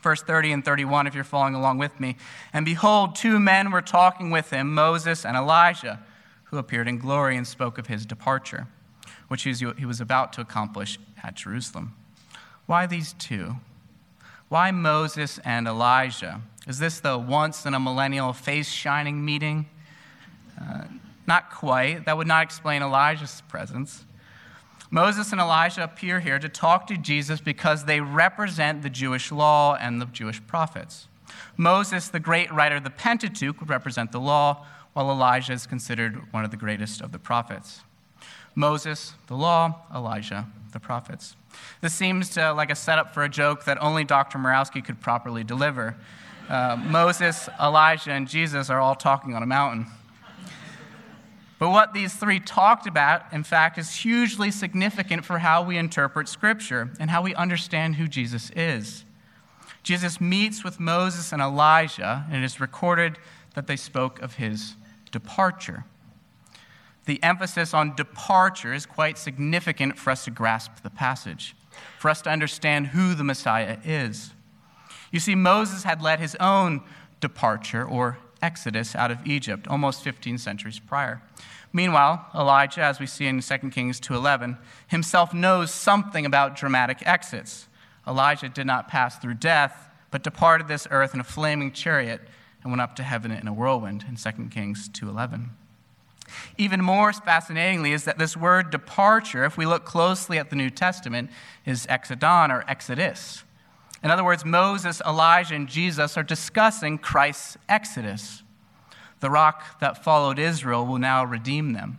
Verse 0.00 0.22
30 0.22 0.52
and 0.52 0.64
31, 0.64 1.06
if 1.06 1.14
you're 1.14 1.24
following 1.24 1.54
along 1.54 1.76
with 1.76 2.00
me. 2.00 2.16
And 2.54 2.64
behold, 2.64 3.16
two 3.16 3.38
men 3.38 3.70
were 3.70 3.82
talking 3.82 4.30
with 4.30 4.48
him, 4.48 4.72
Moses 4.72 5.26
and 5.26 5.36
Elijah, 5.36 6.00
who 6.44 6.56
appeared 6.56 6.88
in 6.88 6.96
glory 6.96 7.36
and 7.36 7.46
spoke 7.46 7.76
of 7.76 7.88
his 7.88 8.06
departure, 8.06 8.66
which 9.28 9.42
he 9.42 9.84
was 9.84 10.00
about 10.00 10.32
to 10.32 10.40
accomplish 10.40 10.98
at 11.22 11.34
Jerusalem. 11.34 11.94
Why 12.64 12.86
these 12.86 13.12
two? 13.12 13.56
Why 14.48 14.70
Moses 14.70 15.38
and 15.44 15.66
Elijah? 15.66 16.40
Is 16.66 16.78
this 16.78 17.00
the 17.00 17.18
once 17.18 17.66
in 17.66 17.74
a 17.74 17.80
millennial 17.80 18.32
face 18.32 18.68
shining 18.68 19.24
meeting? 19.24 19.66
Uh, 20.60 20.84
not 21.26 21.50
quite. 21.50 22.06
That 22.06 22.16
would 22.16 22.26
not 22.26 22.42
explain 22.42 22.82
Elijah's 22.82 23.42
presence. 23.48 24.04
Moses 24.90 25.32
and 25.32 25.40
Elijah 25.40 25.82
appear 25.82 26.20
here 26.20 26.38
to 26.38 26.48
talk 26.48 26.86
to 26.86 26.96
Jesus 26.96 27.40
because 27.40 27.84
they 27.84 28.00
represent 28.00 28.82
the 28.82 28.90
Jewish 28.90 29.32
law 29.32 29.74
and 29.74 30.00
the 30.00 30.06
Jewish 30.06 30.46
prophets. 30.46 31.08
Moses, 31.56 32.08
the 32.08 32.20
great 32.20 32.52
writer 32.52 32.76
of 32.76 32.84
the 32.84 32.90
Pentateuch, 32.90 33.58
would 33.58 33.68
represent 33.68 34.12
the 34.12 34.20
law, 34.20 34.66
while 34.92 35.10
Elijah 35.10 35.52
is 35.52 35.66
considered 35.66 36.32
one 36.32 36.44
of 36.44 36.50
the 36.50 36.56
greatest 36.56 37.00
of 37.00 37.10
the 37.10 37.18
prophets. 37.18 37.82
Moses, 38.54 39.14
the 39.26 39.34
law, 39.34 39.80
Elijah, 39.92 40.46
the 40.74 40.80
prophets. 40.80 41.36
This 41.80 41.94
seems 41.94 42.28
to 42.30 42.52
like 42.52 42.70
a 42.70 42.74
setup 42.74 43.14
for 43.14 43.24
a 43.24 43.28
joke 43.28 43.64
that 43.64 43.82
only 43.82 44.04
Dr. 44.04 44.38
Murawski 44.38 44.84
could 44.84 45.00
properly 45.00 45.42
deliver. 45.42 45.96
Uh, 46.48 46.76
Moses, 46.76 47.48
Elijah, 47.58 48.10
and 48.10 48.28
Jesus 48.28 48.68
are 48.68 48.78
all 48.78 48.94
talking 48.94 49.34
on 49.34 49.42
a 49.42 49.46
mountain. 49.46 49.86
But 51.58 51.70
what 51.70 51.94
these 51.94 52.12
three 52.14 52.40
talked 52.40 52.86
about, 52.86 53.32
in 53.32 53.44
fact, 53.44 53.78
is 53.78 53.94
hugely 53.94 54.50
significant 54.50 55.24
for 55.24 55.38
how 55.38 55.62
we 55.62 55.78
interpret 55.78 56.28
Scripture 56.28 56.90
and 57.00 57.08
how 57.08 57.22
we 57.22 57.34
understand 57.34 57.94
who 57.94 58.06
Jesus 58.06 58.50
is. 58.54 59.04
Jesus 59.82 60.20
meets 60.20 60.64
with 60.64 60.80
Moses 60.80 61.32
and 61.32 61.40
Elijah, 61.40 62.26
and 62.30 62.42
it 62.42 62.44
is 62.44 62.60
recorded 62.60 63.18
that 63.54 63.66
they 63.66 63.76
spoke 63.76 64.20
of 64.20 64.34
his 64.34 64.74
departure. 65.10 65.84
The 67.06 67.22
emphasis 67.22 67.74
on 67.74 67.94
departure 67.94 68.72
is 68.72 68.86
quite 68.86 69.18
significant 69.18 69.98
for 69.98 70.10
us 70.10 70.24
to 70.24 70.30
grasp 70.30 70.82
the 70.82 70.90
passage, 70.90 71.54
for 71.98 72.10
us 72.10 72.22
to 72.22 72.30
understand 72.30 72.88
who 72.88 73.14
the 73.14 73.24
Messiah 73.24 73.78
is. 73.84 74.32
You 75.10 75.20
see, 75.20 75.34
Moses 75.34 75.84
had 75.84 76.02
led 76.02 76.18
his 76.18 76.34
own 76.36 76.82
departure 77.20 77.84
or 77.84 78.18
exodus 78.42 78.94
out 78.94 79.10
of 79.10 79.26
Egypt 79.26 79.68
almost 79.68 80.02
15 80.02 80.38
centuries 80.38 80.78
prior. 80.78 81.22
Meanwhile, 81.72 82.26
Elijah, 82.34 82.82
as 82.82 83.00
we 83.00 83.06
see 83.06 83.26
in 83.26 83.40
2 83.40 83.72
Kings 83.72 83.98
2:11, 84.00 84.58
himself 84.86 85.34
knows 85.34 85.72
something 85.72 86.24
about 86.24 86.56
dramatic 86.56 87.06
exits. 87.06 87.68
Elijah 88.06 88.48
did 88.48 88.66
not 88.66 88.88
pass 88.88 89.18
through 89.18 89.34
death, 89.34 89.88
but 90.10 90.22
departed 90.22 90.68
this 90.68 90.86
earth 90.90 91.14
in 91.14 91.20
a 91.20 91.24
flaming 91.24 91.72
chariot 91.72 92.28
and 92.62 92.70
went 92.70 92.80
up 92.80 92.94
to 92.96 93.02
heaven 93.02 93.30
in 93.30 93.48
a 93.48 93.52
whirlwind 93.52 94.04
in 94.08 94.16
2 94.16 94.50
Kings 94.50 94.88
2:11. 94.88 95.50
Even 96.58 96.82
more 96.82 97.12
fascinatingly 97.12 97.92
is 97.92 98.04
that 98.04 98.18
this 98.18 98.36
word 98.36 98.70
departure, 98.70 99.44
if 99.44 99.56
we 99.56 99.66
look 99.66 99.84
closely 99.84 100.38
at 100.38 100.50
the 100.50 100.56
New 100.56 100.70
Testament, 100.70 101.30
is 101.64 101.86
exodon 101.86 102.50
or 102.50 102.64
exodus. 102.68 103.44
In 104.02 104.10
other 104.10 104.24
words, 104.24 104.44
Moses, 104.44 105.00
Elijah, 105.06 105.54
and 105.54 105.68
Jesus 105.68 106.16
are 106.16 106.22
discussing 106.22 106.98
Christ's 106.98 107.56
exodus. 107.68 108.42
The 109.20 109.30
rock 109.30 109.80
that 109.80 110.04
followed 110.04 110.38
Israel 110.38 110.84
will 110.84 110.98
now 110.98 111.24
redeem 111.24 111.72
them. 111.72 111.98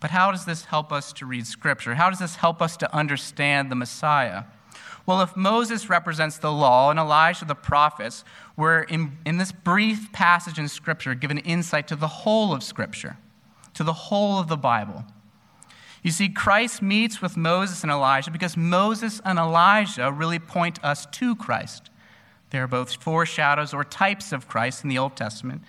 But 0.00 0.10
how 0.10 0.30
does 0.30 0.44
this 0.44 0.66
help 0.66 0.92
us 0.92 1.12
to 1.14 1.26
read 1.26 1.46
Scripture? 1.46 1.94
How 1.94 2.10
does 2.10 2.18
this 2.18 2.36
help 2.36 2.60
us 2.60 2.76
to 2.78 2.94
understand 2.94 3.70
the 3.70 3.74
Messiah? 3.74 4.44
Well, 5.06 5.22
if 5.22 5.36
Moses 5.36 5.88
represents 5.88 6.38
the 6.38 6.52
law 6.52 6.90
and 6.90 6.98
Elijah 6.98 7.44
the 7.44 7.54
prophets, 7.54 8.24
we're 8.56 8.82
in, 8.82 9.18
in 9.24 9.38
this 9.38 9.52
brief 9.52 10.12
passage 10.12 10.58
in 10.58 10.68
Scripture 10.68 11.14
given 11.14 11.38
insight 11.38 11.88
to 11.88 11.96
the 11.96 12.08
whole 12.08 12.52
of 12.52 12.62
Scripture, 12.62 13.16
to 13.74 13.82
the 13.82 13.92
whole 13.92 14.38
of 14.38 14.48
the 14.48 14.56
Bible. 14.56 15.04
You 16.02 16.10
see, 16.10 16.28
Christ 16.28 16.80
meets 16.80 17.20
with 17.20 17.36
Moses 17.36 17.82
and 17.82 17.92
Elijah 17.92 18.30
because 18.30 18.56
Moses 18.56 19.20
and 19.24 19.38
Elijah 19.38 20.10
really 20.10 20.38
point 20.38 20.82
us 20.82 21.06
to 21.06 21.36
Christ. 21.36 21.90
They 22.50 22.58
are 22.58 22.66
both 22.66 22.94
foreshadows 22.94 23.74
or 23.74 23.84
types 23.84 24.32
of 24.32 24.48
Christ 24.48 24.82
in 24.82 24.90
the 24.90 24.98
Old 24.98 25.16
Testament. 25.16 25.62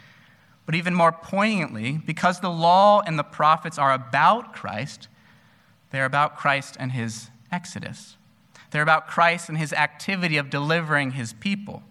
But 0.65 0.75
even 0.75 0.95
more 0.95 1.11
poignantly, 1.11 1.99
because 2.05 2.39
the 2.39 2.49
law 2.49 3.01
and 3.01 3.19
the 3.19 3.23
prophets 3.23 3.77
are 3.77 3.93
about 3.93 4.53
Christ, 4.53 5.07
they're 5.91 6.05
about 6.05 6.37
Christ 6.37 6.77
and 6.79 6.93
his 6.93 7.29
exodus. 7.51 8.15
They're 8.71 8.81
about 8.81 9.07
Christ 9.07 9.49
and 9.49 9.57
his 9.57 9.73
activity 9.73 10.37
of 10.37 10.49
delivering 10.49 11.11
his 11.11 11.33
people. 11.33 11.83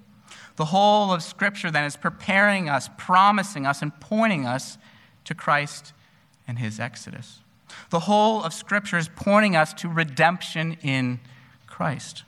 The 0.56 0.66
whole 0.66 1.12
of 1.12 1.22
Scripture 1.22 1.70
then 1.70 1.84
is 1.84 1.96
preparing 1.96 2.68
us, 2.68 2.90
promising 2.98 3.66
us, 3.66 3.82
and 3.82 3.98
pointing 4.00 4.46
us 4.46 4.76
to 5.24 5.34
Christ 5.34 5.92
and 6.46 6.58
his 6.58 6.80
exodus. 6.80 7.40
The 7.90 8.00
whole 8.00 8.42
of 8.42 8.52
Scripture 8.52 8.98
is 8.98 9.08
pointing 9.08 9.56
us 9.56 9.72
to 9.74 9.88
redemption 9.88 10.76
in 10.82 11.20
Christ. 11.66 12.24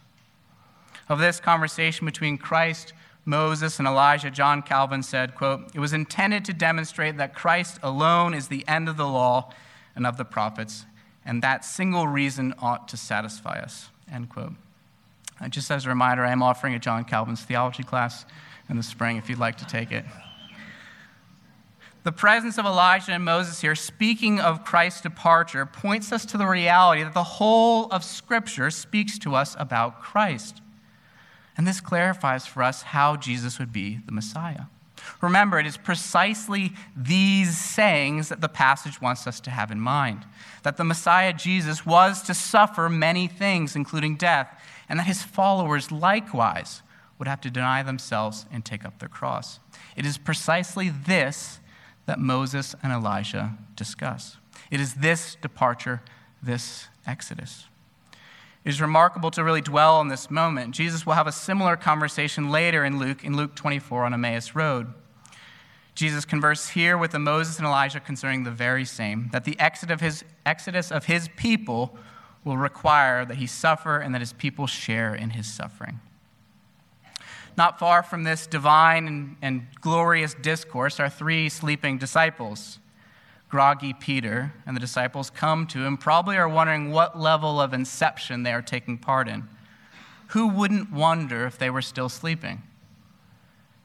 Of 1.09 1.18
this 1.18 1.40
conversation 1.40 2.06
between 2.06 2.38
Christ, 2.38 2.92
Moses, 3.25 3.78
and 3.78 3.87
Elijah, 3.87 4.30
John 4.30 4.62
Calvin 4.62 5.02
said, 5.02 5.35
quote, 5.35 5.71
It 5.75 5.80
was 5.80 5.92
intended 5.92 6.44
to 6.47 6.52
demonstrate 6.52 7.16
that 7.18 7.35
Christ 7.35 7.78
alone 7.82 8.35
is 8.35 8.49
the 8.49 8.66
end 8.66 8.88
of 8.88 8.97
the 8.97 9.06
law 9.06 9.50
and 9.94 10.06
of 10.06 10.16
the 10.16 10.25
prophets, 10.25 10.87
and 11.25 11.42
that 11.42 11.64
single 11.64 12.09
reason 12.09 12.54
ought 12.59 12.88
to 12.88 12.97
satisfy 12.97 13.61
us, 13.61 13.90
end 14.12 14.28
quote. 14.28 14.52
And 15.40 15.52
just 15.52 15.71
as 15.71 15.87
a 15.87 15.88
reminder, 15.88 16.25
I 16.25 16.31
am 16.31 16.42
offering 16.42 16.75
a 16.75 16.78
John 16.78 17.04
Calvin's 17.04 17.42
theology 17.42 17.83
class 17.83 18.25
in 18.69 18.76
the 18.76 18.83
spring 18.83 19.16
if 19.16 19.28
you'd 19.28 19.38
like 19.38 19.57
to 19.59 19.66
take 19.66 19.90
it. 19.90 20.04
The 22.04 22.12
presence 22.12 22.59
of 22.59 22.66
Elijah 22.66 23.12
and 23.12 23.25
Moses 23.25 23.61
here, 23.61 23.76
speaking 23.76 24.40
of 24.40 24.64
Christ's 24.64 25.02
departure, 25.02 25.64
points 25.64 26.11
us 26.11 26.25
to 26.26 26.38
the 26.38 26.47
reality 26.47 27.04
that 27.04 27.14
the 27.14 27.23
whole 27.23 27.87
of 27.92 28.02
Scripture 28.02 28.71
speaks 28.71 29.19
to 29.21 29.37
us 29.37 29.54
about 29.59 30.02
Christ. 30.02 30.61
And 31.57 31.66
this 31.66 31.81
clarifies 31.81 32.45
for 32.45 32.62
us 32.62 32.83
how 32.83 33.16
Jesus 33.16 33.59
would 33.59 33.73
be 33.73 34.00
the 34.04 34.12
Messiah. 34.12 34.64
Remember, 35.21 35.59
it 35.59 35.66
is 35.66 35.76
precisely 35.76 36.73
these 36.97 37.56
sayings 37.56 38.28
that 38.28 38.40
the 38.40 38.49
passage 38.49 39.00
wants 39.00 39.26
us 39.26 39.40
to 39.40 39.50
have 39.50 39.71
in 39.71 39.80
mind 39.80 40.25
that 40.62 40.76
the 40.76 40.85
Messiah 40.85 41.32
Jesus 41.32 41.85
was 41.85 42.23
to 42.23 42.35
suffer 42.35 42.88
many 42.88 43.26
things, 43.26 43.76
including 43.76 44.16
death, 44.16 44.49
and 44.88 44.99
that 44.99 45.06
his 45.06 45.23
followers 45.23 45.90
likewise 45.92 46.82
would 47.18 47.28
have 47.28 47.40
to 47.40 47.50
deny 47.50 47.82
themselves 47.82 48.47
and 48.52 48.64
take 48.64 48.85
up 48.85 48.99
their 48.99 49.09
cross. 49.09 49.61
It 49.97 50.06
is 50.06 50.18
precisely 50.18 50.88
this 50.88 51.61
that 52.06 52.18
Moses 52.18 52.75
and 52.82 52.92
Elijah 52.92 53.56
discuss. 53.76 54.37
It 54.71 54.80
is 54.80 54.94
this 54.94 55.37
departure, 55.37 56.02
this 56.42 56.88
exodus. 57.06 57.66
It 58.64 58.69
is 58.69 58.81
remarkable 58.81 59.31
to 59.33 59.42
really 59.42 59.61
dwell 59.61 59.97
on 59.97 60.09
this 60.09 60.31
moment. 60.31 60.75
Jesus 60.75 61.04
will 61.04 61.14
have 61.14 61.26
a 61.26 61.33
similar 61.33 61.76
conversation 61.76 62.50
later 62.50 62.85
in 62.85 62.99
Luke, 62.99 63.25
in 63.25 63.37
Luke 63.37 63.54
24 63.57 64.04
on 64.04 64.14
Emmaus 64.14 64.54
Road. 64.54 64.92
Jesus 65.95 66.25
converses 66.25 66.71
here 66.71 66.97
with 66.97 67.12
Moses 67.12 67.59
and 67.59 67.66
Elijah 67.66 68.00
concerning 68.00 68.45
the 68.45 68.50
very 68.50 68.85
same 68.85 69.28
that 69.33 69.45
the 69.45 69.59
exodus 69.59 69.95
of 69.95 70.00
his, 70.00 70.25
exodus 70.47 70.90
of 70.90 71.04
his 71.04 71.28
people 71.37 71.97
will 72.45 72.57
require 72.57 73.25
that 73.25 73.37
he 73.37 73.47
suffer 73.47 73.99
and 73.99 74.14
that 74.14 74.21
his 74.21 74.33
people 74.33 74.66
share 74.66 75.14
in 75.14 75.31
his 75.31 75.52
suffering. 75.52 76.00
Not 77.57 77.78
far 77.78 78.02
from 78.02 78.25
this 78.25 78.47
divine 78.47 79.07
and, 79.07 79.37
and 79.42 79.66
glorious 79.81 80.35
discourse 80.35 80.99
are 80.99 81.11
three 81.11 81.49
sleeping 81.49 81.99
disciples. 81.99 82.78
Groggy 83.52 83.92
Peter 83.92 84.54
and 84.64 84.75
the 84.75 84.80
disciples 84.80 85.28
come 85.28 85.66
to 85.66 85.85
him, 85.85 85.99
probably 85.99 86.38
are 86.38 86.49
wondering 86.49 86.90
what 86.90 87.21
level 87.21 87.61
of 87.61 87.75
inception 87.75 88.44
they 88.44 88.52
are 88.54 88.62
taking 88.62 88.97
part 88.97 89.28
in. 89.28 89.47
Who 90.28 90.49
wouldn't 90.49 90.90
wonder 90.90 91.44
if 91.44 91.59
they 91.59 91.68
were 91.68 91.82
still 91.82 92.09
sleeping? 92.09 92.62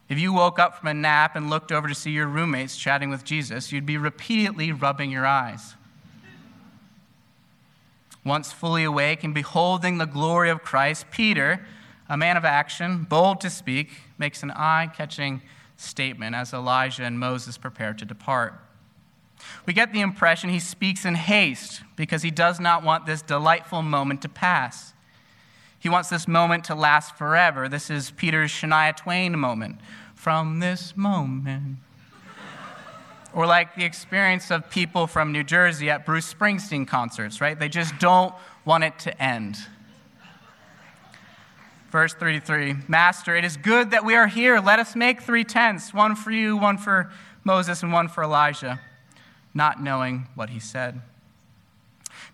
If 0.08 0.20
you 0.20 0.32
woke 0.32 0.58
up 0.58 0.78
from 0.78 0.88
a 0.88 0.94
nap 0.94 1.36
and 1.36 1.50
looked 1.50 1.74
over 1.74 1.90
to 1.90 1.94
see 1.94 2.12
your 2.12 2.28
roommates 2.28 2.78
chatting 2.78 3.10
with 3.10 3.26
Jesus, 3.26 3.74
you'd 3.74 3.86
be 3.86 3.98
repeatedly 3.98 4.72
rubbing 4.72 5.12
your 5.12 5.26
eyes. 5.26 5.76
Once 8.24 8.54
fully 8.54 8.86
awake 8.86 9.22
and 9.26 9.34
beholding 9.34 9.98
the 9.98 10.06
glory 10.06 10.50
of 10.50 10.64
Christ, 10.64 11.12
Peter, 11.12 11.68
a 12.08 12.16
man 12.16 12.38
of 12.38 12.46
action, 12.46 13.04
bold 13.04 13.42
to 13.42 13.50
speak, 13.50 13.90
makes 14.18 14.44
an 14.44 14.52
eye 14.52 14.90
catching 14.96 15.42
statement 15.76 16.38
as 16.38 16.54
Elijah 16.54 17.04
and 17.04 17.20
Moses 17.20 17.58
prepare 17.58 17.94
to 17.94 18.06
depart. 18.06 18.62
We 19.66 19.74
get 19.74 19.94
the 19.94 20.02
impression 20.02 20.50
he 20.50 20.60
speaks 20.60 21.06
in 21.06 21.16
haste 21.16 21.82
because 21.96 22.22
he 22.22 22.32
does 22.32 22.60
not 22.60 22.84
want 22.84 23.06
this 23.06 23.22
delightful 23.22 23.82
moment 23.82 24.22
to 24.24 24.30
pass. 24.30 24.94
He 25.80 25.90
wants 25.90 26.10
this 26.10 26.28
moment 26.28 26.66
to 26.66 26.76
last 26.76 27.18
forever. 27.18 27.70
This 27.70 27.90
is 27.90 28.12
Peter's 28.12 28.52
Shania 28.52 28.96
Twain 28.96 29.38
moment. 29.38 29.80
From 30.16 30.60
this 30.60 30.98
moment. 30.98 31.78
or 33.34 33.46
like 33.46 33.76
the 33.76 33.86
experience 33.86 34.52
of 34.52 34.70
people 34.70 35.06
from 35.06 35.32
New 35.32 35.44
Jersey 35.44 35.90
at 35.90 36.06
Bruce 36.06 36.34
Springsteen 36.34 36.88
concerts, 36.88 37.40
right? 37.40 37.58
They 37.58 37.70
just 37.70 37.98
don't 38.00 38.34
want 38.66 38.84
it 38.84 38.98
to 39.00 39.22
end. 39.22 39.58
Verse 41.92 42.14
33 42.14 42.76
Master, 42.88 43.36
it 43.36 43.46
is 43.46 43.56
good 43.56 43.92
that 43.92 44.04
we 44.04 44.16
are 44.16 44.28
here. 44.28 44.60
Let 44.60 44.80
us 44.80 44.96
make 44.96 45.22
three 45.22 45.44
tents 45.44 45.94
one 45.94 46.16
for 46.16 46.32
you, 46.32 46.58
one 46.58 46.78
for 46.78 47.12
Moses, 47.44 47.82
and 47.82 47.94
one 47.94 48.10
for 48.10 48.24
Elijah, 48.24 48.82
not 49.58 49.82
knowing 49.84 50.28
what 50.36 50.52
he 50.52 50.60
said. 50.60 51.02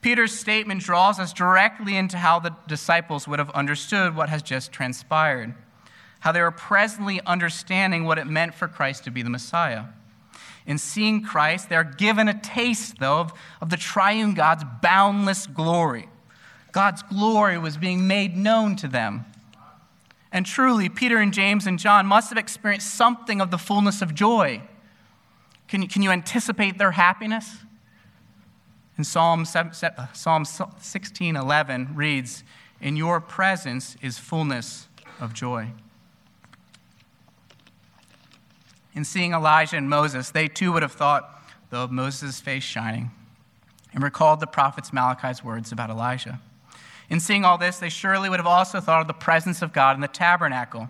Peter's 0.01 0.38
statement 0.38 0.82
draws 0.82 1.18
us 1.20 1.34
directly 1.34 1.96
into 1.96 2.18
how 2.18 2.38
the 2.39 2.56
disciples 2.68 3.27
would 3.27 3.39
have 3.39 3.50
understood 3.51 4.15
what 4.15 4.30
has 4.30 4.44
just 4.44 4.72
transpired, 4.72 5.56
how 6.20 6.32
they 6.32 6.42
were 6.42 6.51
presently 6.51 7.22
understanding 7.25 8.03
what 8.03 8.20
it 8.20 8.27
meant 8.27 8.53
for 8.53 8.68
Christ 8.68 9.06
to 9.06 9.12
be 9.12 9.22
the 9.22 9.30
Messiah. 9.30 9.86
In 10.65 10.77
seeing 10.77 11.24
Christ, 11.24 11.70
they're 11.70 11.84
given 11.84 12.27
a 12.27 12.39
taste, 12.39 13.00
though, 13.00 13.20
of, 13.20 13.34
of 13.62 13.70
the 13.70 13.77
triune 13.77 14.34
God's 14.34 14.63
boundless 14.82 15.48
glory. 15.48 16.10
God's 16.72 17.03
glory 17.03 17.58
was 17.58 17.77
being 17.77 18.08
made 18.08 18.36
known 18.36 18.75
to 18.77 18.88
them. 18.88 19.25
And 20.32 20.46
truly, 20.46 20.89
Peter 20.89 21.18
and 21.18 21.34
James 21.34 21.68
and 21.68 21.77
John 21.77 22.08
must 22.08 22.30
have 22.30 22.38
experienced 22.38 22.94
something 22.94 23.39
of 23.39 23.51
the 23.51 23.58
fullness 23.58 24.01
of 24.01 24.15
joy. 24.15 24.62
Can 25.67 25.82
you, 25.82 25.88
can 25.88 26.01
you 26.01 26.12
anticipate 26.12 26.77
their 26.77 26.91
happiness? 26.91 27.58
In 28.98 29.03
Psalm, 29.03 29.46
uh, 29.55 30.08
Psalm 30.13 30.46
16 30.46 31.36
11 31.36 31.96
reads, 31.96 32.43
In 32.79 32.96
your 32.96 33.20
presence 33.20 33.98
is 34.01 34.20
fullness 34.20 34.88
of 35.20 35.34
joy. 35.34 35.72
In 38.93 39.03
seeing 39.03 39.34
Elijah 39.34 39.77
and 39.77 39.89
Moses, 39.89 40.29
they 40.29 40.48
too 40.48 40.72
would 40.72 40.84
have 40.84 40.91
thought, 40.91 41.43
though, 41.72 41.84
of 41.84 41.91
Moses' 41.91 42.39
face 42.39 42.63
shining 42.63 43.10
and 43.93 44.03
recalled 44.03 44.39
the 44.39 44.48
prophet 44.48 44.93
Malachi's 44.93 45.43
words 45.43 45.72
about 45.72 45.89
Elijah. 45.89 46.39
In 47.10 47.20
seeing 47.20 47.46
all 47.46 47.58
this, 47.58 47.79
they 47.79 47.89
surely 47.89 48.29
would 48.29 48.39
have 48.39 48.48
also 48.48 48.79
thought 48.79 49.01
of 49.01 49.08
the 49.08 49.13
presence 49.13 49.62
of 49.62 49.74
God 49.74 49.96
in 49.96 50.01
the 50.01 50.08
tabernacle. 50.08 50.89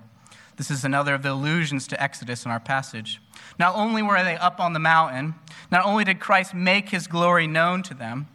This 0.58 0.70
is 0.70 0.86
another 0.86 1.14
of 1.14 1.24
the 1.24 1.32
allusions 1.32 1.88
to 1.88 2.02
Exodus 2.02 2.46
in 2.46 2.52
our 2.52 2.60
passage. 2.60 3.22
Not 3.58 3.76
only 3.76 4.02
were 4.02 4.24
they 4.24 4.36
up 4.36 4.60
on 4.60 4.74
the 4.74 4.80
mountain, 4.80 5.36
not 5.72 5.86
only 5.86 6.04
did 6.04 6.20
Christ 6.20 6.54
make 6.54 6.90
his 6.90 7.08
glory 7.08 7.48
known 7.48 7.82
to 7.84 7.94
them, 7.94 8.28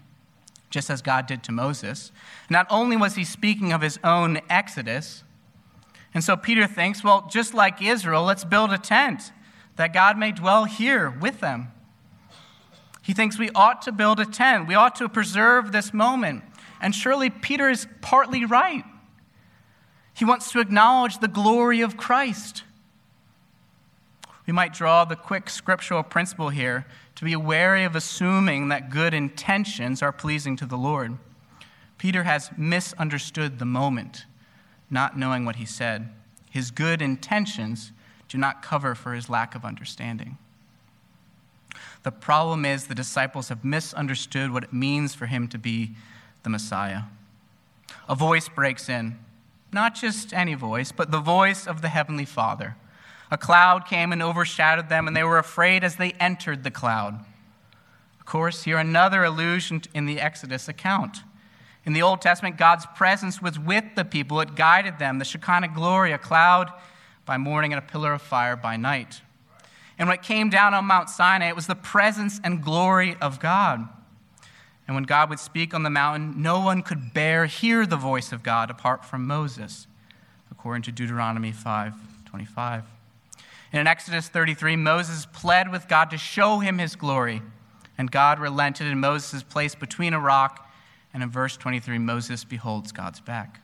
just 0.70 0.90
as 0.90 1.00
God 1.00 1.26
did 1.26 1.42
to 1.44 1.52
Moses, 1.52 2.12
not 2.50 2.66
only 2.70 2.96
was 2.96 3.14
he 3.14 3.24
speaking 3.24 3.72
of 3.72 3.80
his 3.80 3.98
own 4.02 4.40
Exodus, 4.50 5.22
and 6.14 6.24
so 6.24 6.36
Peter 6.36 6.66
thinks, 6.66 7.04
well, 7.04 7.28
just 7.30 7.54
like 7.54 7.82
Israel, 7.82 8.24
let's 8.24 8.44
build 8.44 8.72
a 8.72 8.78
tent 8.78 9.32
that 9.76 9.92
God 9.92 10.18
may 10.18 10.32
dwell 10.32 10.64
here 10.64 11.10
with 11.10 11.40
them. 11.40 11.68
He 13.02 13.14
thinks 13.14 13.38
we 13.38 13.50
ought 13.54 13.82
to 13.82 13.92
build 13.92 14.20
a 14.20 14.26
tent. 14.26 14.68
We 14.68 14.74
ought 14.74 14.96
to 14.96 15.08
preserve 15.08 15.72
this 15.72 15.94
moment. 15.94 16.42
And 16.80 16.94
surely 16.94 17.30
Peter 17.30 17.70
is 17.70 17.86
partly 18.00 18.44
right. 18.44 18.84
He 20.18 20.24
wants 20.24 20.50
to 20.50 20.58
acknowledge 20.58 21.18
the 21.18 21.28
glory 21.28 21.80
of 21.80 21.96
Christ. 21.96 22.64
We 24.48 24.52
might 24.52 24.74
draw 24.74 25.04
the 25.04 25.14
quick 25.14 25.48
scriptural 25.48 26.02
principle 26.02 26.48
here 26.48 26.86
to 27.14 27.24
be 27.24 27.36
wary 27.36 27.84
of 27.84 27.94
assuming 27.94 28.66
that 28.68 28.90
good 28.90 29.14
intentions 29.14 30.02
are 30.02 30.10
pleasing 30.10 30.56
to 30.56 30.66
the 30.66 30.76
Lord. 30.76 31.18
Peter 31.98 32.24
has 32.24 32.50
misunderstood 32.58 33.60
the 33.60 33.64
moment, 33.64 34.24
not 34.90 35.16
knowing 35.16 35.44
what 35.44 35.56
he 35.56 35.64
said. 35.64 36.08
His 36.50 36.72
good 36.72 37.00
intentions 37.00 37.92
do 38.28 38.38
not 38.38 38.60
cover 38.60 38.96
for 38.96 39.14
his 39.14 39.30
lack 39.30 39.54
of 39.54 39.64
understanding. 39.64 40.36
The 42.02 42.10
problem 42.10 42.64
is 42.64 42.88
the 42.88 42.94
disciples 42.94 43.50
have 43.50 43.64
misunderstood 43.64 44.50
what 44.50 44.64
it 44.64 44.72
means 44.72 45.14
for 45.14 45.26
him 45.26 45.46
to 45.46 45.58
be 45.58 45.92
the 46.42 46.50
Messiah. 46.50 47.02
A 48.08 48.16
voice 48.16 48.48
breaks 48.48 48.88
in, 48.88 49.16
not 49.72 49.94
just 49.94 50.32
any 50.32 50.54
voice, 50.54 50.92
but 50.92 51.10
the 51.10 51.20
voice 51.20 51.66
of 51.66 51.82
the 51.82 51.88
Heavenly 51.88 52.24
Father. 52.24 52.76
A 53.30 53.36
cloud 53.36 53.86
came 53.86 54.12
and 54.12 54.22
overshadowed 54.22 54.88
them, 54.88 55.06
and 55.06 55.16
they 55.16 55.24
were 55.24 55.38
afraid 55.38 55.84
as 55.84 55.96
they 55.96 56.12
entered 56.12 56.64
the 56.64 56.70
cloud. 56.70 57.24
Of 58.18 58.26
course, 58.26 58.64
here 58.64 58.78
another 58.78 59.24
allusion 59.24 59.82
in 59.94 60.06
the 60.06 60.20
Exodus 60.20 60.68
account. 60.68 61.18
In 61.84 61.92
the 61.92 62.02
Old 62.02 62.20
Testament, 62.20 62.56
God's 62.56 62.86
presence 62.96 63.40
was 63.40 63.58
with 63.58 63.84
the 63.94 64.04
people, 64.04 64.40
it 64.40 64.54
guided 64.54 64.98
them. 64.98 65.18
The 65.18 65.24
Shekinah 65.24 65.68
glory, 65.68 66.12
a 66.12 66.18
cloud 66.18 66.70
by 67.24 67.36
morning 67.36 67.72
and 67.72 67.78
a 67.78 67.86
pillar 67.86 68.12
of 68.12 68.22
fire 68.22 68.56
by 68.56 68.76
night. 68.76 69.22
And 69.98 70.08
when 70.08 70.16
it 70.16 70.22
came 70.22 70.48
down 70.48 70.74
on 70.74 70.84
Mount 70.84 71.10
Sinai, 71.10 71.48
it 71.48 71.56
was 71.56 71.66
the 71.66 71.74
presence 71.74 72.40
and 72.44 72.62
glory 72.62 73.16
of 73.20 73.40
God. 73.40 73.88
And 74.88 74.94
when 74.94 75.04
God 75.04 75.28
would 75.28 75.38
speak 75.38 75.74
on 75.74 75.82
the 75.82 75.90
mountain, 75.90 76.42
no 76.42 76.60
one 76.60 76.82
could 76.82 77.12
bear 77.12 77.44
hear 77.44 77.84
the 77.84 77.96
voice 77.96 78.32
of 78.32 78.42
God 78.42 78.70
apart 78.70 79.04
from 79.04 79.26
Moses, 79.26 79.86
according 80.50 80.82
to 80.84 80.92
Deuteronomy 80.92 81.52
5:25. 81.52 82.84
And 83.70 83.80
in 83.80 83.86
Exodus 83.86 84.28
33, 84.28 84.76
Moses 84.76 85.26
pled 85.26 85.70
with 85.70 85.88
God 85.88 86.08
to 86.10 86.16
show 86.16 86.60
him 86.60 86.78
his 86.78 86.96
glory, 86.96 87.42
and 87.98 88.10
God 88.10 88.38
relented, 88.38 88.86
and 88.86 88.98
Moses 88.98 89.34
is 89.34 89.42
placed 89.42 89.78
between 89.78 90.14
a 90.14 90.20
rock. 90.20 90.64
And 91.12 91.22
in 91.22 91.30
verse 91.30 91.56
23, 91.58 91.98
Moses 91.98 92.44
beholds 92.44 92.90
God's 92.90 93.20
back. 93.20 93.60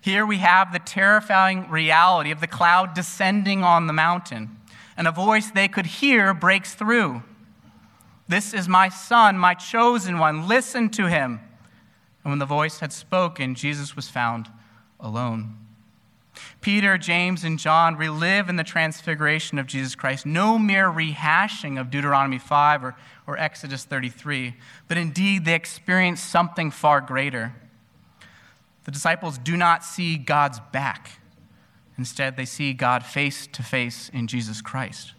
Here 0.00 0.24
we 0.24 0.38
have 0.38 0.72
the 0.72 0.78
terrifying 0.78 1.68
reality 1.68 2.30
of 2.30 2.40
the 2.40 2.46
cloud 2.46 2.94
descending 2.94 3.64
on 3.64 3.88
the 3.88 3.92
mountain, 3.92 4.58
and 4.96 5.08
a 5.08 5.12
voice 5.12 5.50
they 5.50 5.68
could 5.68 5.86
hear 5.86 6.32
breaks 6.32 6.74
through. 6.74 7.24
This 8.30 8.54
is 8.54 8.68
my 8.68 8.88
son, 8.88 9.36
my 9.36 9.54
chosen 9.54 10.20
one. 10.20 10.46
Listen 10.46 10.88
to 10.90 11.06
him. 11.06 11.40
And 12.22 12.30
when 12.30 12.38
the 12.38 12.46
voice 12.46 12.78
had 12.78 12.92
spoken, 12.92 13.56
Jesus 13.56 13.96
was 13.96 14.08
found 14.08 14.48
alone. 15.00 15.56
Peter, 16.60 16.96
James, 16.96 17.42
and 17.42 17.58
John 17.58 17.96
relive 17.96 18.48
in 18.48 18.54
the 18.54 18.62
transfiguration 18.62 19.58
of 19.58 19.66
Jesus 19.66 19.96
Christ 19.96 20.26
no 20.26 20.60
mere 20.60 20.88
rehashing 20.88 21.80
of 21.80 21.90
Deuteronomy 21.90 22.38
5 22.38 22.84
or, 22.84 22.96
or 23.26 23.36
Exodus 23.36 23.82
33, 23.82 24.54
but 24.86 24.96
indeed 24.96 25.44
they 25.44 25.54
experience 25.54 26.20
something 26.20 26.70
far 26.70 27.00
greater. 27.00 27.52
The 28.84 28.92
disciples 28.92 29.38
do 29.38 29.56
not 29.56 29.82
see 29.82 30.16
God's 30.16 30.60
back. 30.70 31.18
Instead, 31.98 32.36
they 32.36 32.44
see 32.44 32.74
God 32.74 33.04
face 33.04 33.48
to 33.48 33.64
face 33.64 34.08
in 34.08 34.28
Jesus 34.28 34.62
Christ. 34.62 35.14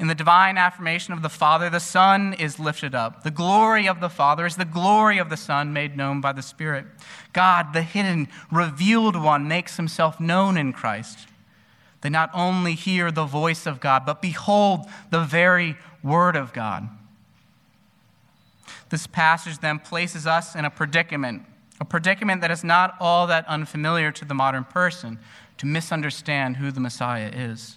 In 0.00 0.06
the 0.06 0.14
divine 0.14 0.56
affirmation 0.56 1.12
of 1.12 1.20
the 1.20 1.28
Father, 1.28 1.68
the 1.68 1.78
Son 1.78 2.32
is 2.32 2.58
lifted 2.58 2.94
up. 2.94 3.22
The 3.22 3.30
glory 3.30 3.86
of 3.86 4.00
the 4.00 4.08
Father 4.08 4.46
is 4.46 4.56
the 4.56 4.64
glory 4.64 5.18
of 5.18 5.28
the 5.28 5.36
Son 5.36 5.74
made 5.74 5.94
known 5.94 6.22
by 6.22 6.32
the 6.32 6.40
Spirit. 6.40 6.86
God, 7.34 7.74
the 7.74 7.82
hidden, 7.82 8.28
revealed 8.50 9.14
one, 9.14 9.46
makes 9.46 9.76
himself 9.76 10.18
known 10.18 10.56
in 10.56 10.72
Christ. 10.72 11.28
They 12.00 12.08
not 12.08 12.30
only 12.32 12.72
hear 12.72 13.10
the 13.10 13.26
voice 13.26 13.66
of 13.66 13.78
God, 13.78 14.06
but 14.06 14.22
behold 14.22 14.86
the 15.10 15.20
very 15.20 15.76
Word 16.02 16.34
of 16.34 16.54
God. 16.54 16.88
This 18.88 19.06
passage 19.06 19.58
then 19.58 19.78
places 19.78 20.26
us 20.26 20.56
in 20.56 20.64
a 20.64 20.70
predicament, 20.70 21.42
a 21.78 21.84
predicament 21.84 22.40
that 22.40 22.50
is 22.50 22.64
not 22.64 22.94
all 23.00 23.26
that 23.26 23.46
unfamiliar 23.46 24.12
to 24.12 24.24
the 24.24 24.32
modern 24.32 24.64
person, 24.64 25.18
to 25.58 25.66
misunderstand 25.66 26.56
who 26.56 26.70
the 26.70 26.80
Messiah 26.80 27.30
is 27.34 27.76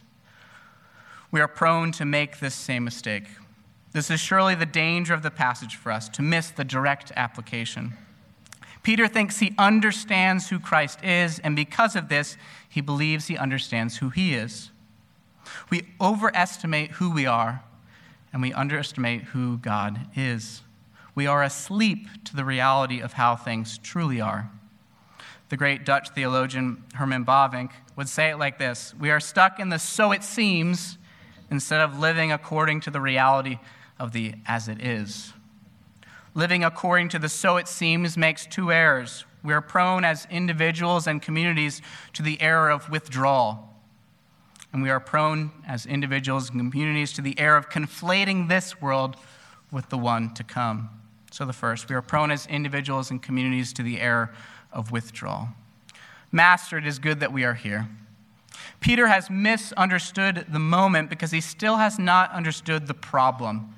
we 1.34 1.41
are 1.41 1.48
prone 1.48 1.91
to 1.91 2.06
make 2.06 2.39
this 2.39 2.54
same 2.54 2.84
mistake. 2.84 3.24
This 3.91 4.12
is 4.12 4.19
surely 4.19 4.54
the 4.54 4.67
danger 4.67 5.15
of 5.15 5.24
the 5.24 5.32
passage 5.32 5.76
for 5.76 5.91
us, 5.91 6.08
to 6.10 6.22
miss 6.22 6.52
the 6.52 6.63
direct 6.63 7.12
application. 7.15 7.93
Peter 8.84 9.08
thinks 9.08 9.39
he 9.39 9.56
understands 9.58 10.50
who 10.50 10.60
Christ 10.60 11.04
is, 11.04 11.39
and 11.39 11.56
because 11.56 11.96
of 11.96 12.08
this, 12.08 12.38
he 12.69 12.82
believes 12.82 13.28
he 13.28 13.38
understands 13.38 13.98
who 13.98 14.12
he 14.12 14.36
is. 14.36 14.69
We 15.72 15.88
overestimate 16.00 16.91
who 16.91 17.12
we 17.12 17.26
are, 17.26 17.63
and 18.32 18.39
we 18.39 18.54
underestimate 18.54 19.24
who 19.24 19.58
God 19.58 20.02
is. 20.15 20.62
We 21.15 21.26
are 21.26 21.41
asleep 21.41 22.08
to 22.26 22.36
the 22.36 22.46
reality 22.46 23.00
of 23.00 23.13
how 23.13 23.36
things 23.36 23.80
truly 23.80 24.22
are. 24.22 24.52
The 25.50 25.58
great 25.58 25.84
Dutch 25.84 26.10
theologian 26.10 26.84
Herman 26.93 27.26
Bavinck 27.26 27.72
would 27.96 28.10
say 28.10 28.30
it 28.30 28.38
like 28.38 28.60
this 28.60 28.93
We 29.00 29.10
are 29.10 29.19
stuck 29.19 29.60
in 29.60 29.69
the 29.69 29.80
so 29.80 30.12
it 30.12 30.24
seems 30.24 31.00
instead 31.54 31.82
of 31.82 32.00
living 32.00 32.32
according 32.32 32.82
to 32.82 32.89
the 32.89 33.00
reality 33.00 33.60
of 34.00 34.12
the 34.12 34.34
as 34.48 34.68
it 34.68 34.82
is. 34.82 35.32
Living 36.34 36.63
according 36.63 37.08
to 37.10 37.20
the 37.20 37.30
so 37.30 37.58
it 37.58 37.68
seems 37.68 38.18
makes 38.18 38.48
two 38.48 38.72
errors. 38.72 39.24
We 39.44 39.54
are 39.54 39.62
prone 39.62 40.04
as 40.04 40.26
individuals 40.32 41.06
and 41.06 41.22
communities 41.22 41.80
to 42.13 42.24
the 42.24 42.42
error 42.42 42.72
of 42.72 42.89
withdrawal. 42.89 43.70
and 44.74 44.82
we 44.82 44.89
are 44.89 45.00
prone 45.00 45.52
as 45.68 45.86
individuals 45.86 46.50
and 46.50 46.72
communities 46.72 47.13
to 47.13 47.22
the 47.22 47.38
error 47.38 47.58
of 47.58 47.70
conflating 47.70 48.50
this 48.50 48.82
world 48.82 49.16
with 49.72 49.89
the 49.89 49.98
one 50.00 50.34
to 50.34 50.44
come. 50.44 50.89
So, 51.32 51.46
the 51.46 51.54
first, 51.54 51.88
we 51.88 51.96
are 51.96 52.02
prone 52.02 52.32
as 52.32 52.48
individuals 52.48 53.12
and 53.12 53.22
communities 53.22 53.72
to 53.74 53.84
the 53.84 54.02
error 54.02 54.34
of 54.72 54.92
withdrawal. 54.92 55.50
Master, 56.32 56.80
it 56.80 56.88
is 56.88 56.98
good 56.98 57.20
that 57.20 57.32
we 57.32 57.44
are 57.44 57.54
here. 57.54 57.88
Peter 58.84 59.08
has 59.08 59.30
misunderstood 59.30 60.46
the 60.50 60.60
moment 60.60 61.10
because 61.10 61.32
he 61.32 61.39
still 61.39 61.78
has 61.78 61.98
not 61.98 62.30
understood 62.32 62.86
the 62.86 62.93
problem. 62.93 63.74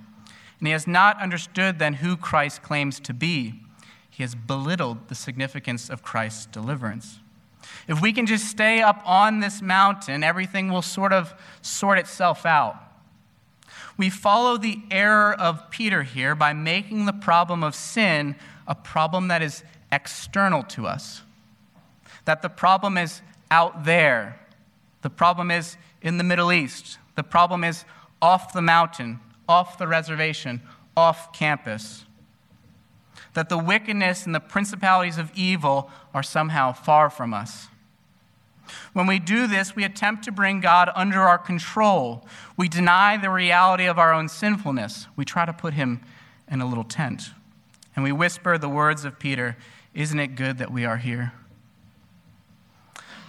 And 0.60 0.68
he 0.68 0.72
has 0.72 0.88
not 0.88 1.22
understood 1.22 1.78
then 1.78 1.94
who 1.94 2.18
Christ 2.18 2.64
claims 2.64 3.00
to 3.02 3.14
be. 3.14 3.62
He 4.10 4.24
has 4.24 4.34
belittled 4.34 5.08
the 5.08 5.14
significance 5.14 5.92
of 5.92 6.02
Christ's 6.02 6.48
deliverance. 6.48 7.20
If 7.88 8.02
we 8.02 8.14
can 8.14 8.26
just 8.26 8.46
stay 8.46 8.82
up 8.82 9.00
on 9.06 9.42
this 9.42 9.62
mountain, 9.62 10.24
everything 10.24 10.72
will 10.72 10.82
sort 10.82 11.14
of 11.14 11.36
sort 11.62 12.00
itself 12.00 12.44
out. 12.44 12.76
We 13.98 14.10
follow 14.10 14.58
the 14.58 14.80
error 14.90 15.36
of 15.36 15.70
Peter 15.70 16.02
here 16.02 16.34
by 16.34 16.54
making 16.54 17.06
the 17.06 17.14
problem 17.14 17.64
of 17.64 17.76
sin 17.76 18.36
a 18.68 18.74
problem 18.74 19.28
that 19.28 19.44
is 19.44 19.64
external 19.92 20.64
to 20.64 20.88
us, 20.88 21.22
that 22.26 22.42
the 22.42 22.50
problem 22.50 22.98
is 22.98 23.22
out 23.52 23.84
there. 23.84 24.40
The 25.06 25.12
problem 25.12 25.52
is 25.52 25.78
in 26.02 26.18
the 26.18 26.24
Middle 26.24 26.52
East. 26.52 26.98
The 27.14 27.22
problem 27.22 27.64
is 27.64 27.86
off 28.24 28.54
the 28.54 28.62
mountain, 28.64 29.20
off 29.48 29.78
the 29.78 29.86
reservation, 29.86 30.64
off 30.98 31.32
campus. 31.32 32.06
That 33.36 33.48
the 33.48 33.58
wickedness 33.60 34.26
and 34.26 34.34
the 34.34 34.40
principalities 34.40 35.20
of 35.20 35.32
evil 35.36 35.92
are 36.16 36.24
somehow 36.24 36.74
far 36.74 37.12
from 37.12 37.36
us. 37.36 37.68
When 38.94 39.06
we 39.06 39.20
do 39.20 39.46
this, 39.46 39.76
we 39.76 39.84
attempt 39.84 40.24
to 40.24 40.32
bring 40.32 40.60
God 40.60 40.90
under 40.96 41.20
our 41.20 41.38
control. 41.38 42.26
We 42.58 42.68
deny 42.68 43.16
the 43.16 43.30
reality 43.30 43.86
of 43.86 44.00
our 44.00 44.12
own 44.12 44.28
sinfulness. 44.28 45.06
We 45.16 45.24
try 45.24 45.46
to 45.46 45.54
put 45.54 45.76
him 45.76 46.02
in 46.50 46.62
a 46.62 46.66
little 46.66 46.84
tent. 46.84 47.30
And 47.96 48.04
we 48.04 48.12
whisper 48.12 48.58
the 48.58 48.70
words 48.70 49.06
of 49.06 49.20
Peter 49.20 49.56
Isn't 49.94 50.20
it 50.20 50.36
good 50.36 50.58
that 50.58 50.72
we 50.72 50.84
are 50.84 50.98
here? 50.98 51.32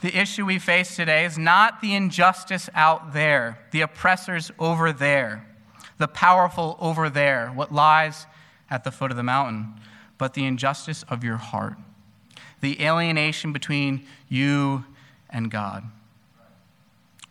The 0.06 0.16
issue 0.16 0.46
we 0.46 0.60
face 0.60 0.94
today 0.94 1.24
is 1.24 1.36
not 1.36 1.80
the 1.80 1.96
injustice 1.96 2.70
out 2.76 3.12
there, 3.12 3.58
the 3.72 3.80
oppressors 3.80 4.52
over 4.56 4.92
there, 4.92 5.44
the 5.98 6.06
powerful 6.06 6.76
over 6.78 7.10
there, 7.10 7.48
what 7.48 7.74
lies 7.74 8.26
at 8.70 8.84
the 8.84 8.92
foot 8.92 9.10
of 9.10 9.16
the 9.16 9.24
mountain, 9.24 9.74
but 10.16 10.34
the 10.34 10.44
injustice 10.44 11.02
of 11.08 11.24
your 11.24 11.38
heart, 11.38 11.74
the 12.60 12.80
alienation 12.84 13.52
between 13.52 14.06
you 14.28 14.84
and 15.28 15.50
God. 15.50 15.82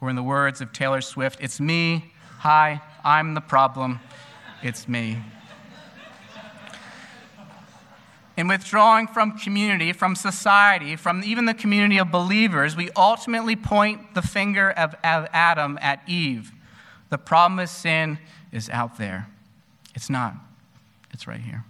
Or, 0.01 0.09
in 0.09 0.17
the 0.17 0.21
words 0.21 0.59
of 0.59 0.73
Taylor 0.73 0.99
Swift, 0.99 1.39
it's 1.41 1.61
me. 1.61 2.11
Hi, 2.39 2.81
I'm 3.05 3.35
the 3.35 3.39
problem. 3.39 4.01
It's 4.61 4.85
me. 4.85 5.21
In 8.37 8.47
withdrawing 8.49 9.07
from 9.07 9.37
community, 9.37 9.93
from 9.93 10.15
society, 10.15 10.95
from 10.95 11.23
even 11.23 11.45
the 11.45 11.53
community 11.53 11.97
of 11.97 12.11
believers, 12.11 12.75
we 12.75 12.89
ultimately 12.95 13.55
point 13.55 14.13
the 14.13 14.21
finger 14.21 14.71
of, 14.71 14.93
Adam 15.03 15.79
at 15.81 16.01
Eve. 16.07 16.51
The 17.09 17.17
problem 17.17 17.59
of 17.59 17.69
sin 17.69 18.19
is 18.51 18.69
out 18.69 18.97
there. 18.97 19.29
It's 19.93 20.09
not, 20.09 20.35
it's 21.13 21.27
right 21.27 21.39
here. 21.39 21.63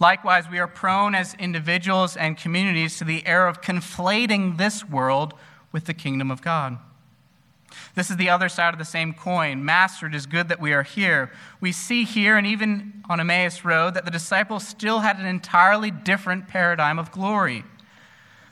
Likewise, 0.00 0.50
we 0.50 0.58
are 0.58 0.66
prone 0.66 1.14
as 1.14 1.34
individuals 1.34 2.16
and 2.16 2.36
communities 2.36 2.98
to 2.98 3.04
the 3.04 3.26
error 3.26 3.46
of 3.46 3.62
conflating 3.62 4.58
this 4.58 4.84
world 4.84 5.34
with 5.72 5.84
the 5.84 5.94
kingdom 5.94 6.30
of 6.30 6.42
God. 6.42 6.78
This 7.94 8.10
is 8.10 8.16
the 8.16 8.30
other 8.30 8.48
side 8.48 8.74
of 8.74 8.78
the 8.78 8.84
same 8.84 9.12
coin. 9.12 9.64
Master, 9.64 10.06
it 10.06 10.14
is 10.14 10.26
good 10.26 10.48
that 10.48 10.60
we 10.60 10.72
are 10.72 10.82
here. 10.82 11.32
We 11.60 11.72
see 11.72 12.04
here, 12.04 12.36
and 12.36 12.46
even 12.46 13.02
on 13.08 13.20
Emmaus 13.20 13.64
Road, 13.64 13.94
that 13.94 14.04
the 14.04 14.10
disciples 14.10 14.66
still 14.66 15.00
had 15.00 15.18
an 15.18 15.26
entirely 15.26 15.90
different 15.90 16.48
paradigm 16.48 16.98
of 16.98 17.10
glory. 17.10 17.64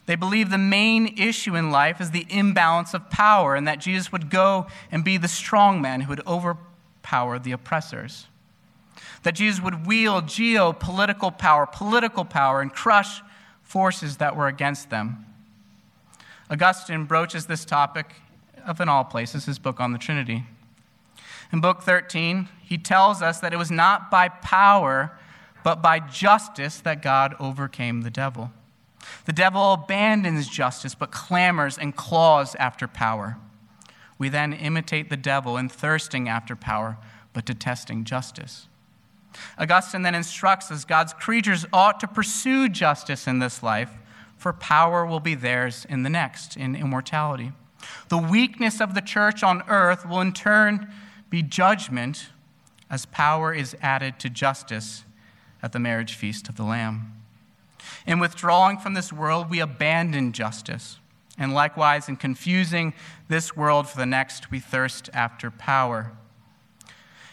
They 0.07 0.17
believe 0.17 0.51
the 0.51 0.59
main 0.59 1.17
issue 1.19 1.57
in 1.57 1.71
life 1.71 2.01
is 2.01 2.11
the 2.11 2.27
imbalance 2.29 2.93
of 2.93 3.11
power, 3.11 3.55
and 3.55 3.67
that 3.69 3.79
Jesus 3.79 4.13
would 4.13 4.31
go 4.31 4.67
and 4.91 5.05
be 5.05 5.17
the 5.17 5.29
strong 5.29 5.81
man 5.81 6.03
who 6.03 6.11
would 6.11 6.27
overpower 6.27 7.39
the 7.39 7.53
oppressors 7.53 8.27
that 9.25 9.35
Jesus 9.35 9.63
would 9.63 9.87
wield 9.87 10.27
geopolitical 10.27 11.37
power, 11.37 11.67
political 11.67 12.25
power, 12.25 12.61
and 12.61 12.73
crush 12.73 13.23
forces 13.63 14.19
that 14.19 14.37
were 14.37 14.47
against 14.47 14.91
them. 14.91 15.27
Augustine 16.51 17.05
broaches 17.07 17.47
this 17.47 17.65
topic 17.65 18.15
of, 18.67 18.81
in 18.81 18.89
all 18.89 19.05
places, 19.05 19.47
his 19.47 19.59
book 19.59 19.81
on 19.81 19.93
the 19.93 19.99
Trinity. 19.99 20.45
In 21.53 21.61
Book 21.61 21.83
13, 21.83 22.49
he 22.63 22.79
tells 22.79 23.23
us 23.23 23.41
that 23.41 23.53
it 23.53 23.59
was 23.59 23.71
not 23.71 24.11
by 24.11 24.29
power, 24.29 25.17
but 25.63 25.83
by 25.83 26.01
justice 26.01 26.81
that 26.81 27.03
God 27.03 27.35
overcame 27.39 28.03
the 28.03 28.11
devil. 28.11 28.51
The 29.27 29.33
devil 29.33 29.73
abandons 29.73 30.49
justice, 30.49 30.95
but 30.95 31.11
clamors 31.11 31.79
and 31.79 31.95
claws 31.95 32.55
after 32.57 32.89
power. 32.89 33.37
We 34.19 34.29
then 34.29 34.53
imitate 34.53 35.11
the 35.11 35.17
devil 35.17 35.57
in 35.57 35.69
thirsting 35.69 36.29
after 36.29 36.57
power, 36.57 36.97
but 37.33 37.45
detesting 37.45 38.05
justice. 38.05 38.69
Augustine 39.59 40.03
then 40.03 40.15
instructs 40.15 40.71
us 40.71 40.85
God's 40.85 41.13
creatures 41.13 41.67
ought 41.73 42.01
to 42.01 42.09
pursue 42.09 42.69
justice 42.69 43.27
in 43.27 43.41
this 43.41 43.63
life, 43.63 43.93
for 44.37 44.53
power 44.53 45.05
will 45.05 45.21
be 45.21 45.35
theirs 45.35 45.87
in 45.89 46.03
the 46.03 46.11
next, 46.11 46.57
in 46.57 46.77
immortality. 46.77 47.53
The 48.09 48.19
weakness 48.19 48.81
of 48.81 48.95
the 48.95 49.01
church 49.01 49.43
on 49.43 49.63
earth 49.69 50.07
will 50.07 50.21
in 50.21 50.33
turn 50.33 50.93
be 51.31 51.43
judgment 51.43 52.29
as 52.91 53.07
power 53.07 53.53
is 53.53 53.77
added 53.81 54.19
to 54.21 54.31
justice 54.31 55.05
at 55.63 55.73
the 55.73 55.79
marriage 55.79 56.15
feast 56.15 56.49
of 56.49 56.57
the 56.57 56.63
Lamb. 56.63 57.13
In 58.07 58.19
withdrawing 58.19 58.79
from 58.79 58.95
this 58.95 59.13
world, 59.13 59.51
we 59.51 59.61
abandon 59.61 60.33
justice. 60.33 60.99
And 61.39 61.53
likewise, 61.53 62.09
in 62.09 62.17
confusing 62.17 62.95
this 63.29 63.57
world 63.57 63.89
for 63.89 63.97
the 63.97 64.07
next, 64.07 64.51
we 64.51 64.61
thirst 64.61 65.11
after 65.13 65.51
power. 65.51 66.13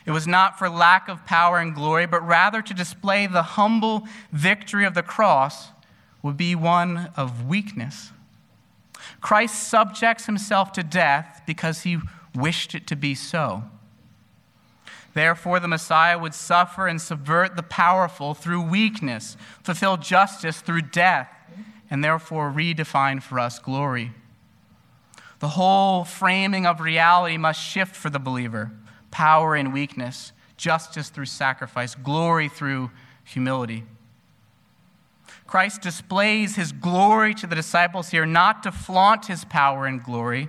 It 0.05 0.11
was 0.11 0.25
not 0.25 0.57
for 0.57 0.69
lack 0.69 1.07
of 1.09 1.25
power 1.25 1.59
and 1.59 1.75
glory, 1.75 2.07
but 2.07 2.25
rather 2.25 2.61
to 2.61 2.73
display 2.73 3.27
the 3.27 3.43
humble 3.43 4.07
victory 4.31 4.85
of 4.85 4.95
the 4.95 5.03
cross 5.03 5.69
would 6.23 6.37
be 6.37 6.55
one 6.55 7.11
of 7.15 7.45
weakness. 7.45 8.11
Christ 9.19 9.67
subjects 9.69 10.25
himself 10.25 10.71
to 10.73 10.83
death 10.83 11.41
because 11.45 11.81
he 11.81 11.97
wished 12.35 12.75
it 12.75 12.87
to 12.87 12.95
be 12.95 13.15
so. 13.15 13.63
Therefore, 15.13 15.59
the 15.59 15.67
Messiah 15.67 16.17
would 16.17 16.33
suffer 16.33 16.87
and 16.87 17.01
subvert 17.01 17.55
the 17.55 17.63
powerful 17.63 18.33
through 18.33 18.61
weakness, 18.61 19.35
fulfill 19.61 19.97
justice 19.97 20.61
through 20.61 20.83
death, 20.83 21.29
and 21.89 22.03
therefore 22.03 22.51
redefine 22.51 23.21
for 23.21 23.39
us 23.39 23.59
glory. 23.59 24.11
The 25.39 25.49
whole 25.49 26.05
framing 26.05 26.65
of 26.65 26.79
reality 26.79 27.35
must 27.35 27.61
shift 27.61 27.95
for 27.95 28.09
the 28.09 28.19
believer 28.19 28.71
power 29.09 29.57
in 29.57 29.73
weakness, 29.73 30.31
justice 30.55 31.09
through 31.09 31.25
sacrifice, 31.25 31.95
glory 31.95 32.47
through 32.47 32.89
humility. 33.25 33.83
Christ 35.51 35.81
displays 35.81 36.55
his 36.55 36.71
glory 36.71 37.33
to 37.35 37.45
the 37.45 37.55
disciples 37.55 38.11
here 38.11 38.25
not 38.25 38.63
to 38.63 38.71
flaunt 38.71 39.25
his 39.25 39.43
power 39.43 39.85
and 39.85 40.01
glory, 40.01 40.47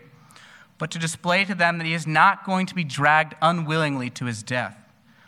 but 0.79 0.93
to 0.93 0.99
display 1.01 1.45
to 1.45 1.57
them 1.57 1.79
that 1.79 1.87
he 1.89 1.93
is 1.93 2.07
not 2.07 2.47
going 2.47 2.67
to 2.67 2.75
be 2.75 2.85
dragged 2.85 3.35
unwillingly 3.43 4.11
to 4.11 4.27
his 4.27 4.45
death, 4.45 4.77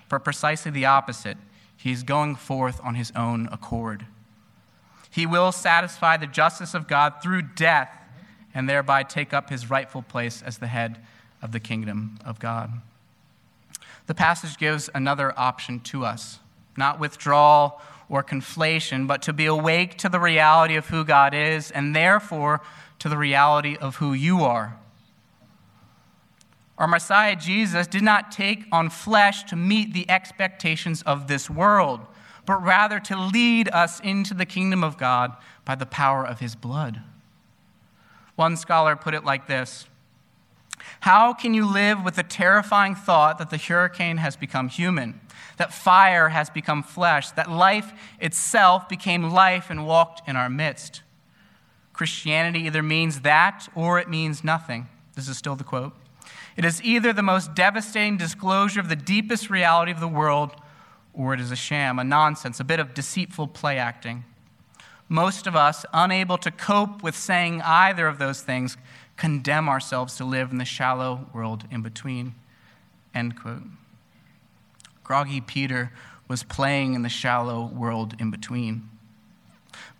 but 0.08 0.22
precisely 0.22 0.70
the 0.70 0.84
opposite. 0.84 1.36
He 1.76 1.90
is 1.90 2.04
going 2.04 2.36
forth 2.36 2.80
on 2.84 2.94
his 2.94 3.10
own 3.16 3.48
accord. 3.50 4.06
He 5.10 5.26
will 5.26 5.50
satisfy 5.50 6.18
the 6.18 6.28
justice 6.28 6.72
of 6.72 6.86
God 6.86 7.14
through 7.20 7.42
death 7.42 7.98
and 8.54 8.68
thereby 8.68 9.02
take 9.02 9.32
up 9.34 9.50
his 9.50 9.70
rightful 9.70 10.02
place 10.02 10.40
as 10.40 10.58
the 10.58 10.68
head 10.68 11.00
of 11.42 11.50
the 11.50 11.58
kingdom 11.58 12.20
of 12.24 12.38
God 12.38 12.80
the 14.06 14.14
passage 14.14 14.58
gives 14.58 14.90
another 14.94 15.32
option 15.38 15.80
to 15.80 16.04
us 16.04 16.38
not 16.76 16.98
withdrawal 17.00 17.80
or 18.08 18.22
conflation, 18.22 19.06
but 19.06 19.22
to 19.22 19.32
be 19.32 19.46
awake 19.46 19.96
to 19.98 20.08
the 20.08 20.20
reality 20.20 20.76
of 20.76 20.88
who 20.88 21.04
God 21.04 21.34
is 21.34 21.70
and 21.70 21.94
therefore 21.94 22.60
to 22.98 23.08
the 23.08 23.16
reality 23.16 23.76
of 23.76 23.96
who 23.96 24.12
you 24.12 24.42
are. 24.42 24.76
Our 26.76 26.88
Messiah 26.88 27.36
Jesus 27.36 27.86
did 27.86 28.02
not 28.02 28.32
take 28.32 28.64
on 28.72 28.90
flesh 28.90 29.44
to 29.44 29.56
meet 29.56 29.92
the 29.92 30.08
expectations 30.10 31.02
of 31.02 31.28
this 31.28 31.48
world, 31.48 32.00
but 32.46 32.62
rather 32.62 32.98
to 33.00 33.16
lead 33.16 33.68
us 33.68 34.00
into 34.00 34.34
the 34.34 34.46
kingdom 34.46 34.82
of 34.82 34.98
God 34.98 35.36
by 35.64 35.76
the 35.76 35.86
power 35.86 36.26
of 36.26 36.40
his 36.40 36.56
blood. 36.56 37.00
One 38.34 38.56
scholar 38.56 38.96
put 38.96 39.14
it 39.14 39.24
like 39.24 39.46
this 39.46 39.86
how 41.00 41.32
can 41.32 41.54
you 41.54 41.66
live 41.66 42.02
with 42.04 42.16
the 42.16 42.22
terrifying 42.22 42.94
thought 42.94 43.38
that 43.38 43.50
the 43.50 43.56
hurricane 43.56 44.18
has 44.18 44.36
become 44.36 44.68
human, 44.68 45.20
that 45.56 45.72
fire 45.72 46.30
has 46.30 46.50
become 46.50 46.82
flesh, 46.82 47.30
that 47.32 47.50
life 47.50 47.92
itself 48.20 48.88
became 48.88 49.30
life 49.30 49.70
and 49.70 49.86
walked 49.86 50.28
in 50.28 50.36
our 50.36 50.48
midst? 50.48 51.02
Christianity 51.92 52.60
either 52.60 52.82
means 52.82 53.20
that 53.20 53.68
or 53.74 53.98
it 53.98 54.08
means 54.08 54.42
nothing. 54.42 54.88
This 55.14 55.28
is 55.28 55.38
still 55.38 55.56
the 55.56 55.64
quote. 55.64 55.94
It 56.56 56.64
is 56.64 56.82
either 56.82 57.12
the 57.12 57.22
most 57.22 57.54
devastating 57.54 58.16
disclosure 58.16 58.80
of 58.80 58.88
the 58.88 58.96
deepest 58.96 59.50
reality 59.50 59.92
of 59.92 60.00
the 60.00 60.08
world, 60.08 60.52
or 61.12 61.34
it 61.34 61.40
is 61.40 61.50
a 61.50 61.56
sham, 61.56 61.98
a 61.98 62.04
nonsense, 62.04 62.60
a 62.60 62.64
bit 62.64 62.80
of 62.80 62.94
deceitful 62.94 63.48
play 63.48 63.78
acting. 63.78 64.24
Most 65.08 65.46
of 65.46 65.54
us, 65.54 65.84
unable 65.92 66.38
to 66.38 66.50
cope 66.50 67.02
with 67.02 67.16
saying 67.16 67.60
either 67.62 68.06
of 68.06 68.18
those 68.18 68.40
things, 68.40 68.76
condemn 69.16 69.68
ourselves 69.68 70.16
to 70.16 70.24
live 70.24 70.50
in 70.50 70.58
the 70.58 70.64
shallow 70.64 71.26
world 71.32 71.64
in 71.70 71.82
between. 71.82 72.34
End 73.14 73.40
quote. 73.40 73.62
Groggy 75.02 75.40
Peter 75.40 75.92
was 76.28 76.42
playing 76.42 76.94
in 76.94 77.02
the 77.02 77.08
shallow 77.08 77.66
world 77.66 78.14
in 78.18 78.30
between. 78.30 78.88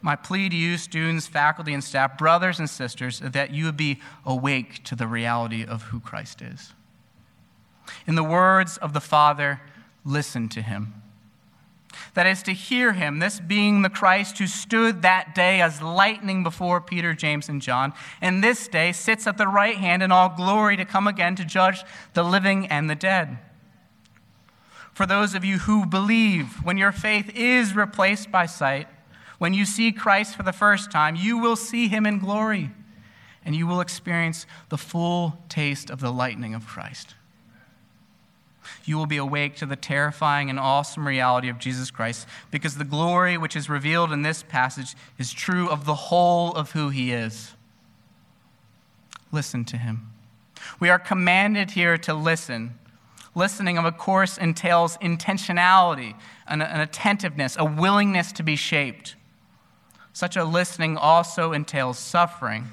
My 0.01 0.17
plea 0.17 0.49
to 0.49 0.57
you, 0.57 0.77
students, 0.77 1.27
faculty, 1.27 1.73
and 1.73 1.83
staff, 1.83 2.19
brothers 2.19 2.59
and 2.59 2.69
sisters, 2.69 3.21
that 3.21 3.53
you 3.53 3.65
would 3.67 3.77
be 3.77 4.01
awake 4.25 4.85
to 4.85 4.95
the 4.95 5.07
reality 5.07 5.65
of 5.65 5.85
who 5.85 6.01
Christ 6.01 6.43
is. 6.43 6.73
In 8.07 8.15
the 8.15 8.25
words 8.25 8.77
of 8.79 8.93
the 8.93 9.01
Father, 9.01 9.61
listen 10.05 10.49
to 10.51 10.63
him. 10.63 11.04
That 12.15 12.27
is 12.27 12.43
to 12.45 12.53
hear 12.53 12.93
him, 12.93 13.19
this 13.19 13.41
being 13.41 13.83
the 13.83 13.91
Christ 13.91 14.39
who 14.39 14.47
stood 14.47 15.03
that 15.03 15.35
day 15.35 15.61
as 15.61 15.83
lightning 15.83 16.43
before 16.43 16.81
Peter, 16.81 17.15
James, 17.15 17.49
and 17.49 17.61
John, 17.61 17.93
and 18.21 18.43
this 18.43 18.69
day 18.69 18.93
sits 18.93 19.27
at 19.27 19.39
the 19.39 19.49
right 19.49 19.77
hand 19.77 20.03
in 20.03 20.13
all 20.13 20.29
glory 20.29 20.77
to 20.77 20.85
come 20.85 21.07
again 21.07 21.37
to 21.37 21.45
judge 21.45 21.83
the 22.13 22.23
living 22.23 22.67
and 22.67 22.89
the 22.89 22.95
dead. 22.95 23.39
For 24.93 25.07
those 25.07 25.35
of 25.35 25.45
you 25.45 25.59
who 25.59 25.87
believe, 25.87 26.65
when 26.65 26.79
your 26.79 26.93
faith 26.93 27.35
is 27.35 27.75
replaced 27.75 28.31
by 28.31 28.47
sight, 28.47 28.87
when 29.39 29.53
you 29.53 29.65
see 29.65 29.91
Christ 29.91 30.37
for 30.37 30.45
the 30.45 30.53
first 30.53 30.93
time, 30.93 31.17
you 31.17 31.39
will 31.39 31.57
see 31.57 31.89
him 31.89 32.07
in 32.07 32.21
glory, 32.21 32.71
and 33.45 33.57
you 33.57 33.67
will 33.67 33.81
experience 33.81 34.47
the 34.69 34.79
full 34.79 35.43
taste 35.49 35.91
of 35.91 36.01
the 36.01 36.13
lightning 36.13 36.55
of 36.55 36.67
Christ 36.67 37.17
you 38.85 38.97
will 38.97 39.07
be 39.07 39.17
awake 39.17 39.57
to 39.57 39.67
the 39.67 39.77
terrifying 39.77 40.51
and 40.51 40.59
awesome 40.59 41.07
reality 41.07 41.49
of 41.49 41.59
Jesus 41.59 41.91
Christ 41.91 42.27
because 42.51 42.77
the 42.77 42.85
glory 42.85 43.37
which 43.37 43.57
is 43.57 43.69
revealed 43.69 44.13
in 44.13 44.23
this 44.23 44.43
passage 44.43 44.95
is 45.19 45.33
true 45.33 45.69
of 45.69 45.85
the 45.85 45.95
whole 45.95 46.53
of 46.53 46.73
who 46.73 46.89
he 46.89 47.13
is. 47.13 47.53
Listen 49.33 49.65
to 49.67 49.77
him. 49.77 50.11
We 50.81 50.91
are 50.91 50.99
commanded 50.99 51.73
here 51.73 51.99
to 51.99 52.15
listen. 52.15 52.79
Listening, 53.35 53.79
of 53.79 53.99
course, 53.99 54.39
entails 54.39 54.97
intentionality, 54.99 56.15
an, 56.47 56.63
an 56.63 56.81
attentiveness, 56.81 57.57
a 57.59 57.65
willingness 57.65 58.33
to 58.33 58.43
be 58.43 58.57
shaped. 58.57 59.17
Such 60.13 60.37
a 60.37 60.45
listening 60.45 60.97
also 60.97 61.53
entails 61.53 61.99
suffering. 61.99 62.69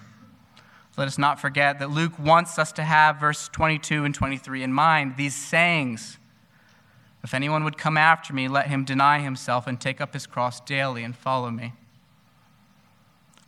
Let 0.97 1.07
us 1.07 1.17
not 1.17 1.39
forget 1.39 1.79
that 1.79 1.89
Luke 1.89 2.19
wants 2.19 2.59
us 2.59 2.71
to 2.73 2.83
have 2.83 3.19
verse 3.19 3.49
22 3.49 4.03
and 4.03 4.13
23 4.13 4.63
in 4.63 4.73
mind, 4.73 5.15
these 5.17 5.35
sayings. 5.35 6.17
If 7.23 7.33
anyone 7.33 7.63
would 7.63 7.77
come 7.77 7.97
after 7.97 8.33
me, 8.33 8.47
let 8.47 8.67
him 8.67 8.83
deny 8.83 9.19
himself 9.19 9.67
and 9.67 9.79
take 9.79 10.01
up 10.01 10.13
his 10.13 10.27
cross 10.27 10.59
daily 10.59 11.03
and 11.03 11.15
follow 11.15 11.49
me. 11.49 11.73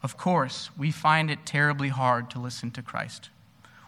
Of 0.02 0.18
course, 0.18 0.70
we 0.78 0.92
find 0.92 1.32
it 1.32 1.46
terribly 1.46 1.90
hard 1.90 2.30
to 2.32 2.40
listen 2.40 2.72
to 2.72 2.82
Christ. 2.82 3.30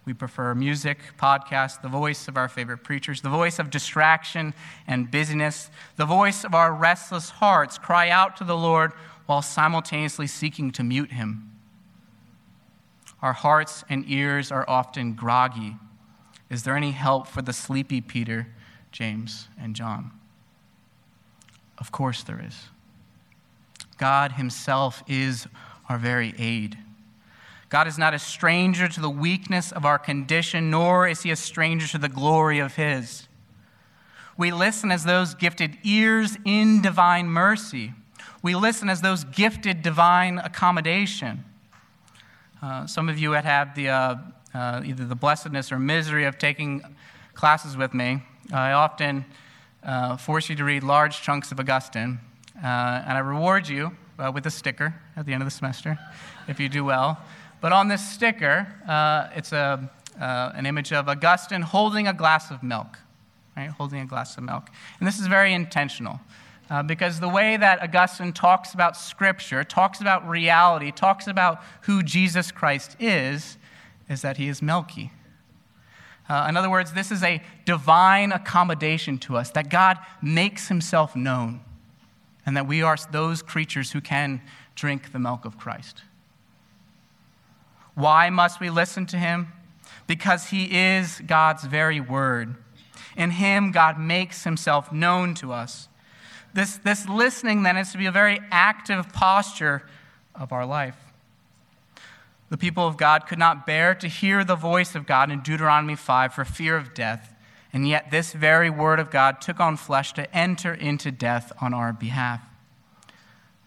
We 0.06 0.14
prefer 0.14 0.54
music, 0.54 1.00
podcasts, 1.18 1.82
the 1.82 1.88
voice 1.88 2.28
of 2.28 2.38
our 2.38 2.48
favorite 2.48 2.84
preachers, 2.84 3.22
the 3.22 3.30
voice 3.30 3.58
of 3.58 3.70
distraction 3.70 4.54
and 4.88 5.10
busyness, 5.10 5.70
the 5.96 6.06
voice 6.06 6.44
of 6.44 6.54
our 6.54 6.74
restless 6.74 7.32
hearts 7.32 7.78
cry 7.78 8.10
out 8.10 8.38
to 8.38 8.44
the 8.44 8.56
Lord 8.56 8.92
while 9.26 9.42
simultaneously 9.42 10.28
seeking 10.28 10.72
to 10.72 10.84
mute 10.84 11.12
him. 11.12 11.55
Our 13.26 13.34
hearts 13.34 13.84
and 13.90 14.06
ears 14.08 14.52
are 14.52 14.70
often 14.70 15.16
groggy. 15.16 15.78
Is 16.52 16.62
there 16.62 16.78
any 16.78 16.92
help 16.92 17.26
for 17.26 17.42
the 17.42 17.54
sleepy 17.54 18.00
Peter, 18.00 18.46
James, 18.92 19.48
and 19.60 19.76
John? 19.76 20.12
Of 21.80 21.92
course 21.92 22.22
there 22.22 22.40
is. 22.40 22.56
God 23.98 24.34
Himself 24.34 25.02
is 25.08 25.48
our 25.90 25.98
very 25.98 26.36
aid. 26.38 26.78
God 27.70 27.88
is 27.88 27.98
not 27.98 28.14
a 28.14 28.20
stranger 28.20 28.88
to 28.88 29.02
the 29.02 29.10
weakness 29.10 29.72
of 29.72 29.86
our 29.86 29.98
condition, 29.98 30.70
nor 30.70 31.08
is 31.08 31.24
He 31.24 31.32
a 31.32 31.36
stranger 31.36 31.88
to 31.88 31.98
the 31.98 32.08
glory 32.08 32.60
of 32.60 32.76
His. 32.76 33.28
We 34.38 34.52
listen 34.52 34.92
as 34.92 35.04
those 35.04 35.34
gifted 35.34 35.80
ears 35.84 36.38
in 36.46 36.80
divine 36.80 37.26
mercy. 37.26 37.94
We 38.44 38.54
listen 38.54 38.88
as 38.88 39.02
those 39.02 39.24
gifted 39.24 39.82
divine 39.82 40.38
accommodation. 40.38 41.44
Uh, 42.66 42.88
some 42.88 43.10
of 43.10 43.20
you 43.20 43.34
had 43.34 43.46
had 43.46 43.76
the, 43.76 43.90
uh, 43.90 44.16
uh, 44.56 44.82
either 44.84 45.06
the 45.06 45.16
blessedness 45.16 45.72
or 45.72 45.78
misery 45.78 46.26
of 46.26 46.40
taking 46.40 46.82
classes 47.36 47.78
with 47.78 47.94
me. 47.94 48.24
I 48.52 48.72
often 48.72 49.24
uh, 49.84 50.18
force 50.18 50.50
you 50.50 50.56
to 50.56 50.64
read 50.64 50.82
large 50.82 51.22
chunks 51.22 51.52
of 51.52 51.60
Augustine, 51.60 52.18
uh, 52.58 52.66
and 53.06 53.12
I 53.12 53.20
reward 53.20 53.68
you 53.68 53.96
with 54.34 54.48
a 54.48 54.50
sticker 54.50 54.96
at 55.16 55.28
the 55.28 55.34
end 55.34 55.44
of 55.44 55.46
the 55.46 55.52
semester 55.52 56.00
if 56.48 56.60
you 56.60 56.68
do 56.68 56.84
well. 56.84 57.20
But 57.62 57.72
on 57.72 57.88
this 57.88 58.04
sticker, 58.04 58.66
it's 59.36 59.52
a, 59.52 59.88
an 60.18 60.66
image 60.66 60.92
of 60.92 61.08
Augustine 61.08 61.62
holding 61.62 62.08
a 62.08 62.14
glass 62.14 62.50
of 62.50 62.64
milk, 62.64 62.98
right? 63.56 63.70
Holding 63.70 64.00
a 64.00 64.08
glass 64.08 64.38
of 64.38 64.44
milk. 64.44 64.70
And 65.00 65.08
this 65.08 65.20
is 65.20 65.28
very 65.28 65.54
intentional. 65.54 66.20
Uh, 66.70 66.82
because 66.82 67.20
the 67.20 67.30
way 67.30 67.58
that 67.58 67.82
Augustine 67.82 68.34
talks 68.34 68.74
about 68.74 68.98
Scripture, 68.98 69.64
talks 69.64 70.02
about 70.02 70.28
reality, 70.28 70.92
talks 70.92 71.28
about 71.28 71.62
who 71.82 72.02
Jesus 72.02 72.52
Christ 72.52 72.96
is, 73.00 73.58
is 74.10 74.22
that 74.24 74.38
he 74.38 74.48
is 74.48 74.62
milky. 74.62 75.12
Uh, 76.28 76.48
in 76.50 76.58
other 76.58 76.72
words, 76.72 76.94
this 76.94 77.12
is 77.12 77.22
a 77.22 77.42
divine 77.66 78.32
accommodation 78.32 79.20
to 79.20 79.38
us, 79.38 79.52
that 79.52 79.70
God 79.70 80.00
makes 80.24 80.68
himself 80.68 81.16
known, 81.16 81.62
and 82.46 82.58
that 82.58 82.68
we 82.68 82.82
are 82.82 82.98
those 83.12 83.44
creatures 83.44 83.92
who 83.92 84.02
can 84.02 84.42
drink 84.74 85.12
the 85.12 85.20
milk 85.20 85.46
of 85.46 85.58
Christ. 85.60 86.02
Why 87.94 88.30
must 88.32 88.60
we 88.60 88.72
listen 88.72 89.06
to 89.08 89.18
him? 89.18 89.54
Because 90.08 90.48
he 90.48 90.66
is 90.76 91.22
God's 91.26 91.64
very 91.64 92.00
word. 92.00 92.56
In 93.16 93.32
him, 93.32 93.72
God 93.72 94.00
makes 94.00 94.44
himself 94.44 94.92
known 94.92 95.36
to 95.36 95.54
us. 95.54 95.88
This, 96.56 96.78
this 96.78 97.06
listening 97.10 97.64
then 97.64 97.76
is 97.76 97.92
to 97.92 97.98
be 97.98 98.06
a 98.06 98.12
very 98.14 98.40
active 98.50 99.12
posture 99.12 99.84
of 100.34 100.54
our 100.54 100.66
life. 100.66 100.96
The 102.50 102.58
people 102.58 102.88
of 102.88 102.96
God 102.96 103.28
could 103.28 103.40
not 103.40 103.66
bear 103.66 103.94
to 103.96 104.08
hear 104.08 104.46
the 104.46 104.56
voice 104.56 104.96
of 104.96 105.06
God 105.06 105.30
in 105.30 105.42
Deuteronomy 105.42 105.98
5 105.98 106.34
for 106.34 106.46
fear 106.46 106.78
of 106.78 106.94
death, 106.94 107.34
and 107.74 107.86
yet 107.86 108.10
this 108.10 108.32
very 108.32 108.70
word 108.70 109.02
of 109.02 109.12
God 109.12 109.42
took 109.42 109.60
on 109.60 109.76
flesh 109.76 110.14
to 110.14 110.34
enter 110.34 110.74
into 110.74 111.12
death 111.12 111.52
on 111.60 111.74
our 111.74 111.92
behalf. 111.92 112.40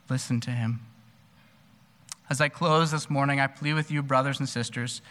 Listen 0.09 0.41
to 0.41 0.51
him. 0.51 0.81
As 2.31 2.41
I 2.41 2.49
close 2.49 2.91
this 2.91 3.11
morning, 3.11 3.39
I 3.39 3.49
plead 3.49 3.75
with 3.75 3.91
you, 3.91 4.03
brothers 4.03 4.39
and 4.39 4.49
sisters, 4.49 5.03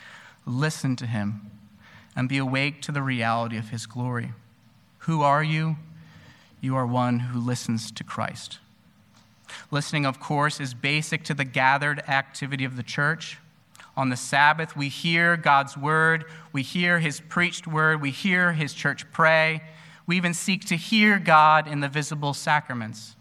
listen 0.48 0.96
to 0.96 1.06
him 1.06 1.52
and 2.16 2.28
be 2.28 2.40
awake 2.40 2.82
to 2.84 2.92
the 2.92 3.04
reality 3.04 3.58
of 3.58 3.70
his 3.70 3.86
glory. 3.86 4.32
Who 5.00 5.22
are 5.22 5.44
you? 5.44 5.76
You 6.67 6.75
are 6.75 6.86
one 6.86 7.19
who 7.19 7.39
listens 7.39 7.93
to 7.93 8.03
Christ. 8.03 8.60
Listening, 9.71 10.06
of 10.06 10.19
course, 10.19 10.60
is 10.60 10.73
basic 10.73 11.23
to 11.23 11.34
the 11.34 11.45
gathered 11.45 12.01
activity 12.10 12.65
of 12.65 12.75
the 12.75 12.84
church. 12.84 13.38
On 13.95 14.10
the 14.10 14.17
Sabbath, 14.17 14.75
we 14.75 14.89
hear 14.89 15.38
God's 15.38 15.77
word, 15.77 16.25
we 16.51 16.63
hear 16.63 16.99
his 16.99 17.21
preached 17.21 17.67
word, 17.67 18.01
we 18.01 18.12
hear 18.12 18.51
his 18.51 18.73
church 18.73 19.10
pray. 19.13 19.63
We 20.06 20.17
even 20.17 20.34
seek 20.34 20.65
to 20.65 20.75
hear 20.75 21.19
God 21.19 21.69
in 21.69 21.80
the 21.80 21.88
visible 21.88 22.34
sacraments. 22.34 23.15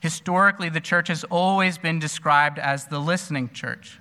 Historically, 0.00 0.68
the 0.68 0.80
church 0.80 1.06
has 1.06 1.22
always 1.24 1.78
been 1.78 2.00
described 2.00 2.58
as 2.58 2.86
the 2.86 2.98
listening 2.98 3.50
church, 3.50 4.00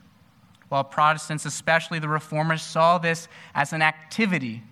while 0.70 0.84
Protestants, 0.84 1.46
especially 1.46 2.00
the 2.00 2.10
Reformers, 2.10 2.64
saw 2.64 2.98
this 2.98 3.28
as 3.54 3.72
an 3.72 3.84
activity 3.84 4.64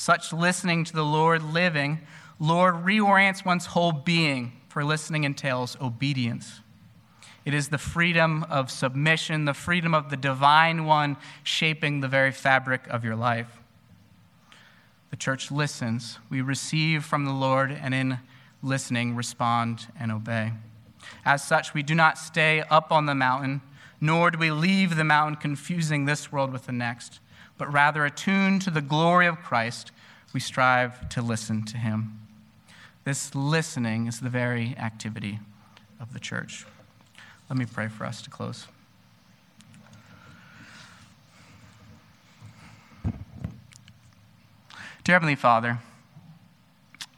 such 0.00 0.32
listening 0.32 0.82
to 0.82 0.94
the 0.94 1.04
Lord 1.04 1.42
living, 1.52 2.00
Lord 2.38 2.86
reorients 2.86 3.44
one's 3.44 3.66
whole 3.66 3.92
being, 3.92 4.52
for 4.70 4.82
listening 4.82 5.24
entails 5.24 5.76
obedience. 5.78 6.60
It 7.44 7.52
is 7.52 7.68
the 7.68 7.76
freedom 7.76 8.44
of 8.44 8.70
submission, 8.70 9.44
the 9.44 9.52
freedom 9.52 9.94
of 9.94 10.08
the 10.08 10.16
divine 10.16 10.86
one 10.86 11.18
shaping 11.42 12.00
the 12.00 12.08
very 12.08 12.32
fabric 12.32 12.86
of 12.88 13.04
your 13.04 13.14
life. 13.14 13.60
The 15.10 15.18
church 15.18 15.50
listens. 15.50 16.18
We 16.30 16.40
receive 16.40 17.04
from 17.04 17.26
the 17.26 17.32
Lord, 17.32 17.70
and 17.70 17.92
in 17.92 18.20
listening, 18.62 19.14
respond 19.14 19.88
and 20.00 20.10
obey. 20.10 20.52
As 21.26 21.46
such, 21.46 21.74
we 21.74 21.82
do 21.82 21.94
not 21.94 22.16
stay 22.16 22.62
up 22.70 22.90
on 22.90 23.04
the 23.04 23.14
mountain, 23.14 23.60
nor 24.00 24.30
do 24.30 24.38
we 24.38 24.50
leave 24.50 24.96
the 24.96 25.04
mountain 25.04 25.36
confusing 25.36 26.06
this 26.06 26.32
world 26.32 26.54
with 26.54 26.64
the 26.64 26.72
next 26.72 27.20
but 27.60 27.70
rather 27.70 28.06
attuned 28.06 28.62
to 28.62 28.70
the 28.70 28.80
glory 28.80 29.26
of 29.26 29.42
Christ, 29.42 29.92
we 30.32 30.40
strive 30.40 31.10
to 31.10 31.20
listen 31.20 31.62
to 31.66 31.76
him. 31.76 32.18
This 33.04 33.34
listening 33.34 34.06
is 34.06 34.20
the 34.20 34.30
very 34.30 34.74
activity 34.78 35.40
of 36.00 36.14
the 36.14 36.18
church. 36.18 36.64
Let 37.50 37.58
me 37.58 37.66
pray 37.66 37.88
for 37.88 38.06
us 38.06 38.22
to 38.22 38.30
close. 38.30 38.66
Dear 45.04 45.16
Heavenly 45.16 45.34
Father, 45.34 45.80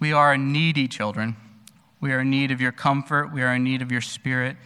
we 0.01 0.13
are 0.13 0.37
needy 0.37 0.89
children. 0.89 1.37
We 2.01 2.11
are 2.11 2.23
in 2.23 2.31
need 2.31 2.51
of 2.51 2.61
your 2.61 2.73
comfort. 2.73 3.33
We 3.33 3.43
are 3.43 3.55
in 3.55 3.63
need 3.63 3.81
of 3.81 3.93
your 3.93 4.01
spirit, 4.01 4.57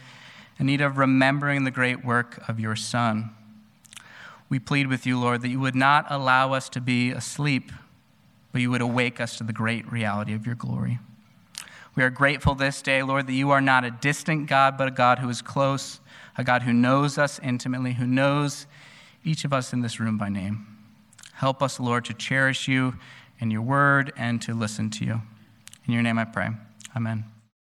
in 0.57 0.65
need 0.65 0.81
of 0.81 0.97
remembering 0.97 1.65
the 1.65 1.71
great 1.71 2.03
work 2.03 2.43
of 2.49 2.59
your 2.59 2.75
Son. 2.75 3.29
We 4.49 4.59
plead 4.59 4.87
with 4.87 5.05
you, 5.05 5.19
Lord, 5.19 5.41
that 5.41 5.49
you 5.49 5.59
would 5.59 5.75
not 5.75 6.05
allow 6.09 6.53
us 6.53 6.69
to 6.69 6.81
be 6.81 7.11
asleep, 7.11 7.71
but 8.51 8.61
you 8.61 8.71
would 8.71 8.81
awake 8.81 9.19
us 9.19 9.37
to 9.37 9.43
the 9.43 9.53
great 9.53 9.91
reality 9.91 10.33
of 10.33 10.45
your 10.45 10.55
glory. 10.55 10.99
We 11.95 12.03
are 12.03 12.09
grateful 12.09 12.55
this 12.55 12.81
day, 12.81 13.01
Lord, 13.03 13.27
that 13.27 13.33
you 13.33 13.49
are 13.51 13.61
not 13.61 13.83
a 13.83 13.91
distant 13.91 14.47
God, 14.47 14.77
but 14.77 14.87
a 14.87 14.91
God 14.91 15.19
who 15.19 15.29
is 15.29 15.41
close, 15.41 15.99
a 16.37 16.43
God 16.43 16.61
who 16.61 16.71
knows 16.71 17.17
us 17.17 17.39
intimately, 17.41 17.93
who 17.93 18.05
knows 18.05 18.67
each 19.23 19.43
of 19.43 19.51
us 19.51 19.73
in 19.73 19.81
this 19.81 19.99
room 19.99 20.17
by 20.17 20.29
name. 20.29 20.65
Help 21.33 21.61
us, 21.61 21.79
Lord, 21.79 22.05
to 22.05 22.13
cherish 22.13 22.67
you 22.67 22.95
and 23.41 23.51
your 23.51 23.61
word 23.61 24.13
and 24.15 24.41
to 24.43 24.53
listen 24.53 24.89
to 24.91 25.05
you. 25.05 25.21
In 25.85 25.93
your 25.93 26.03
name 26.03 26.19
I 26.19 26.25
pray. 26.25 26.49
Amen. 26.95 27.36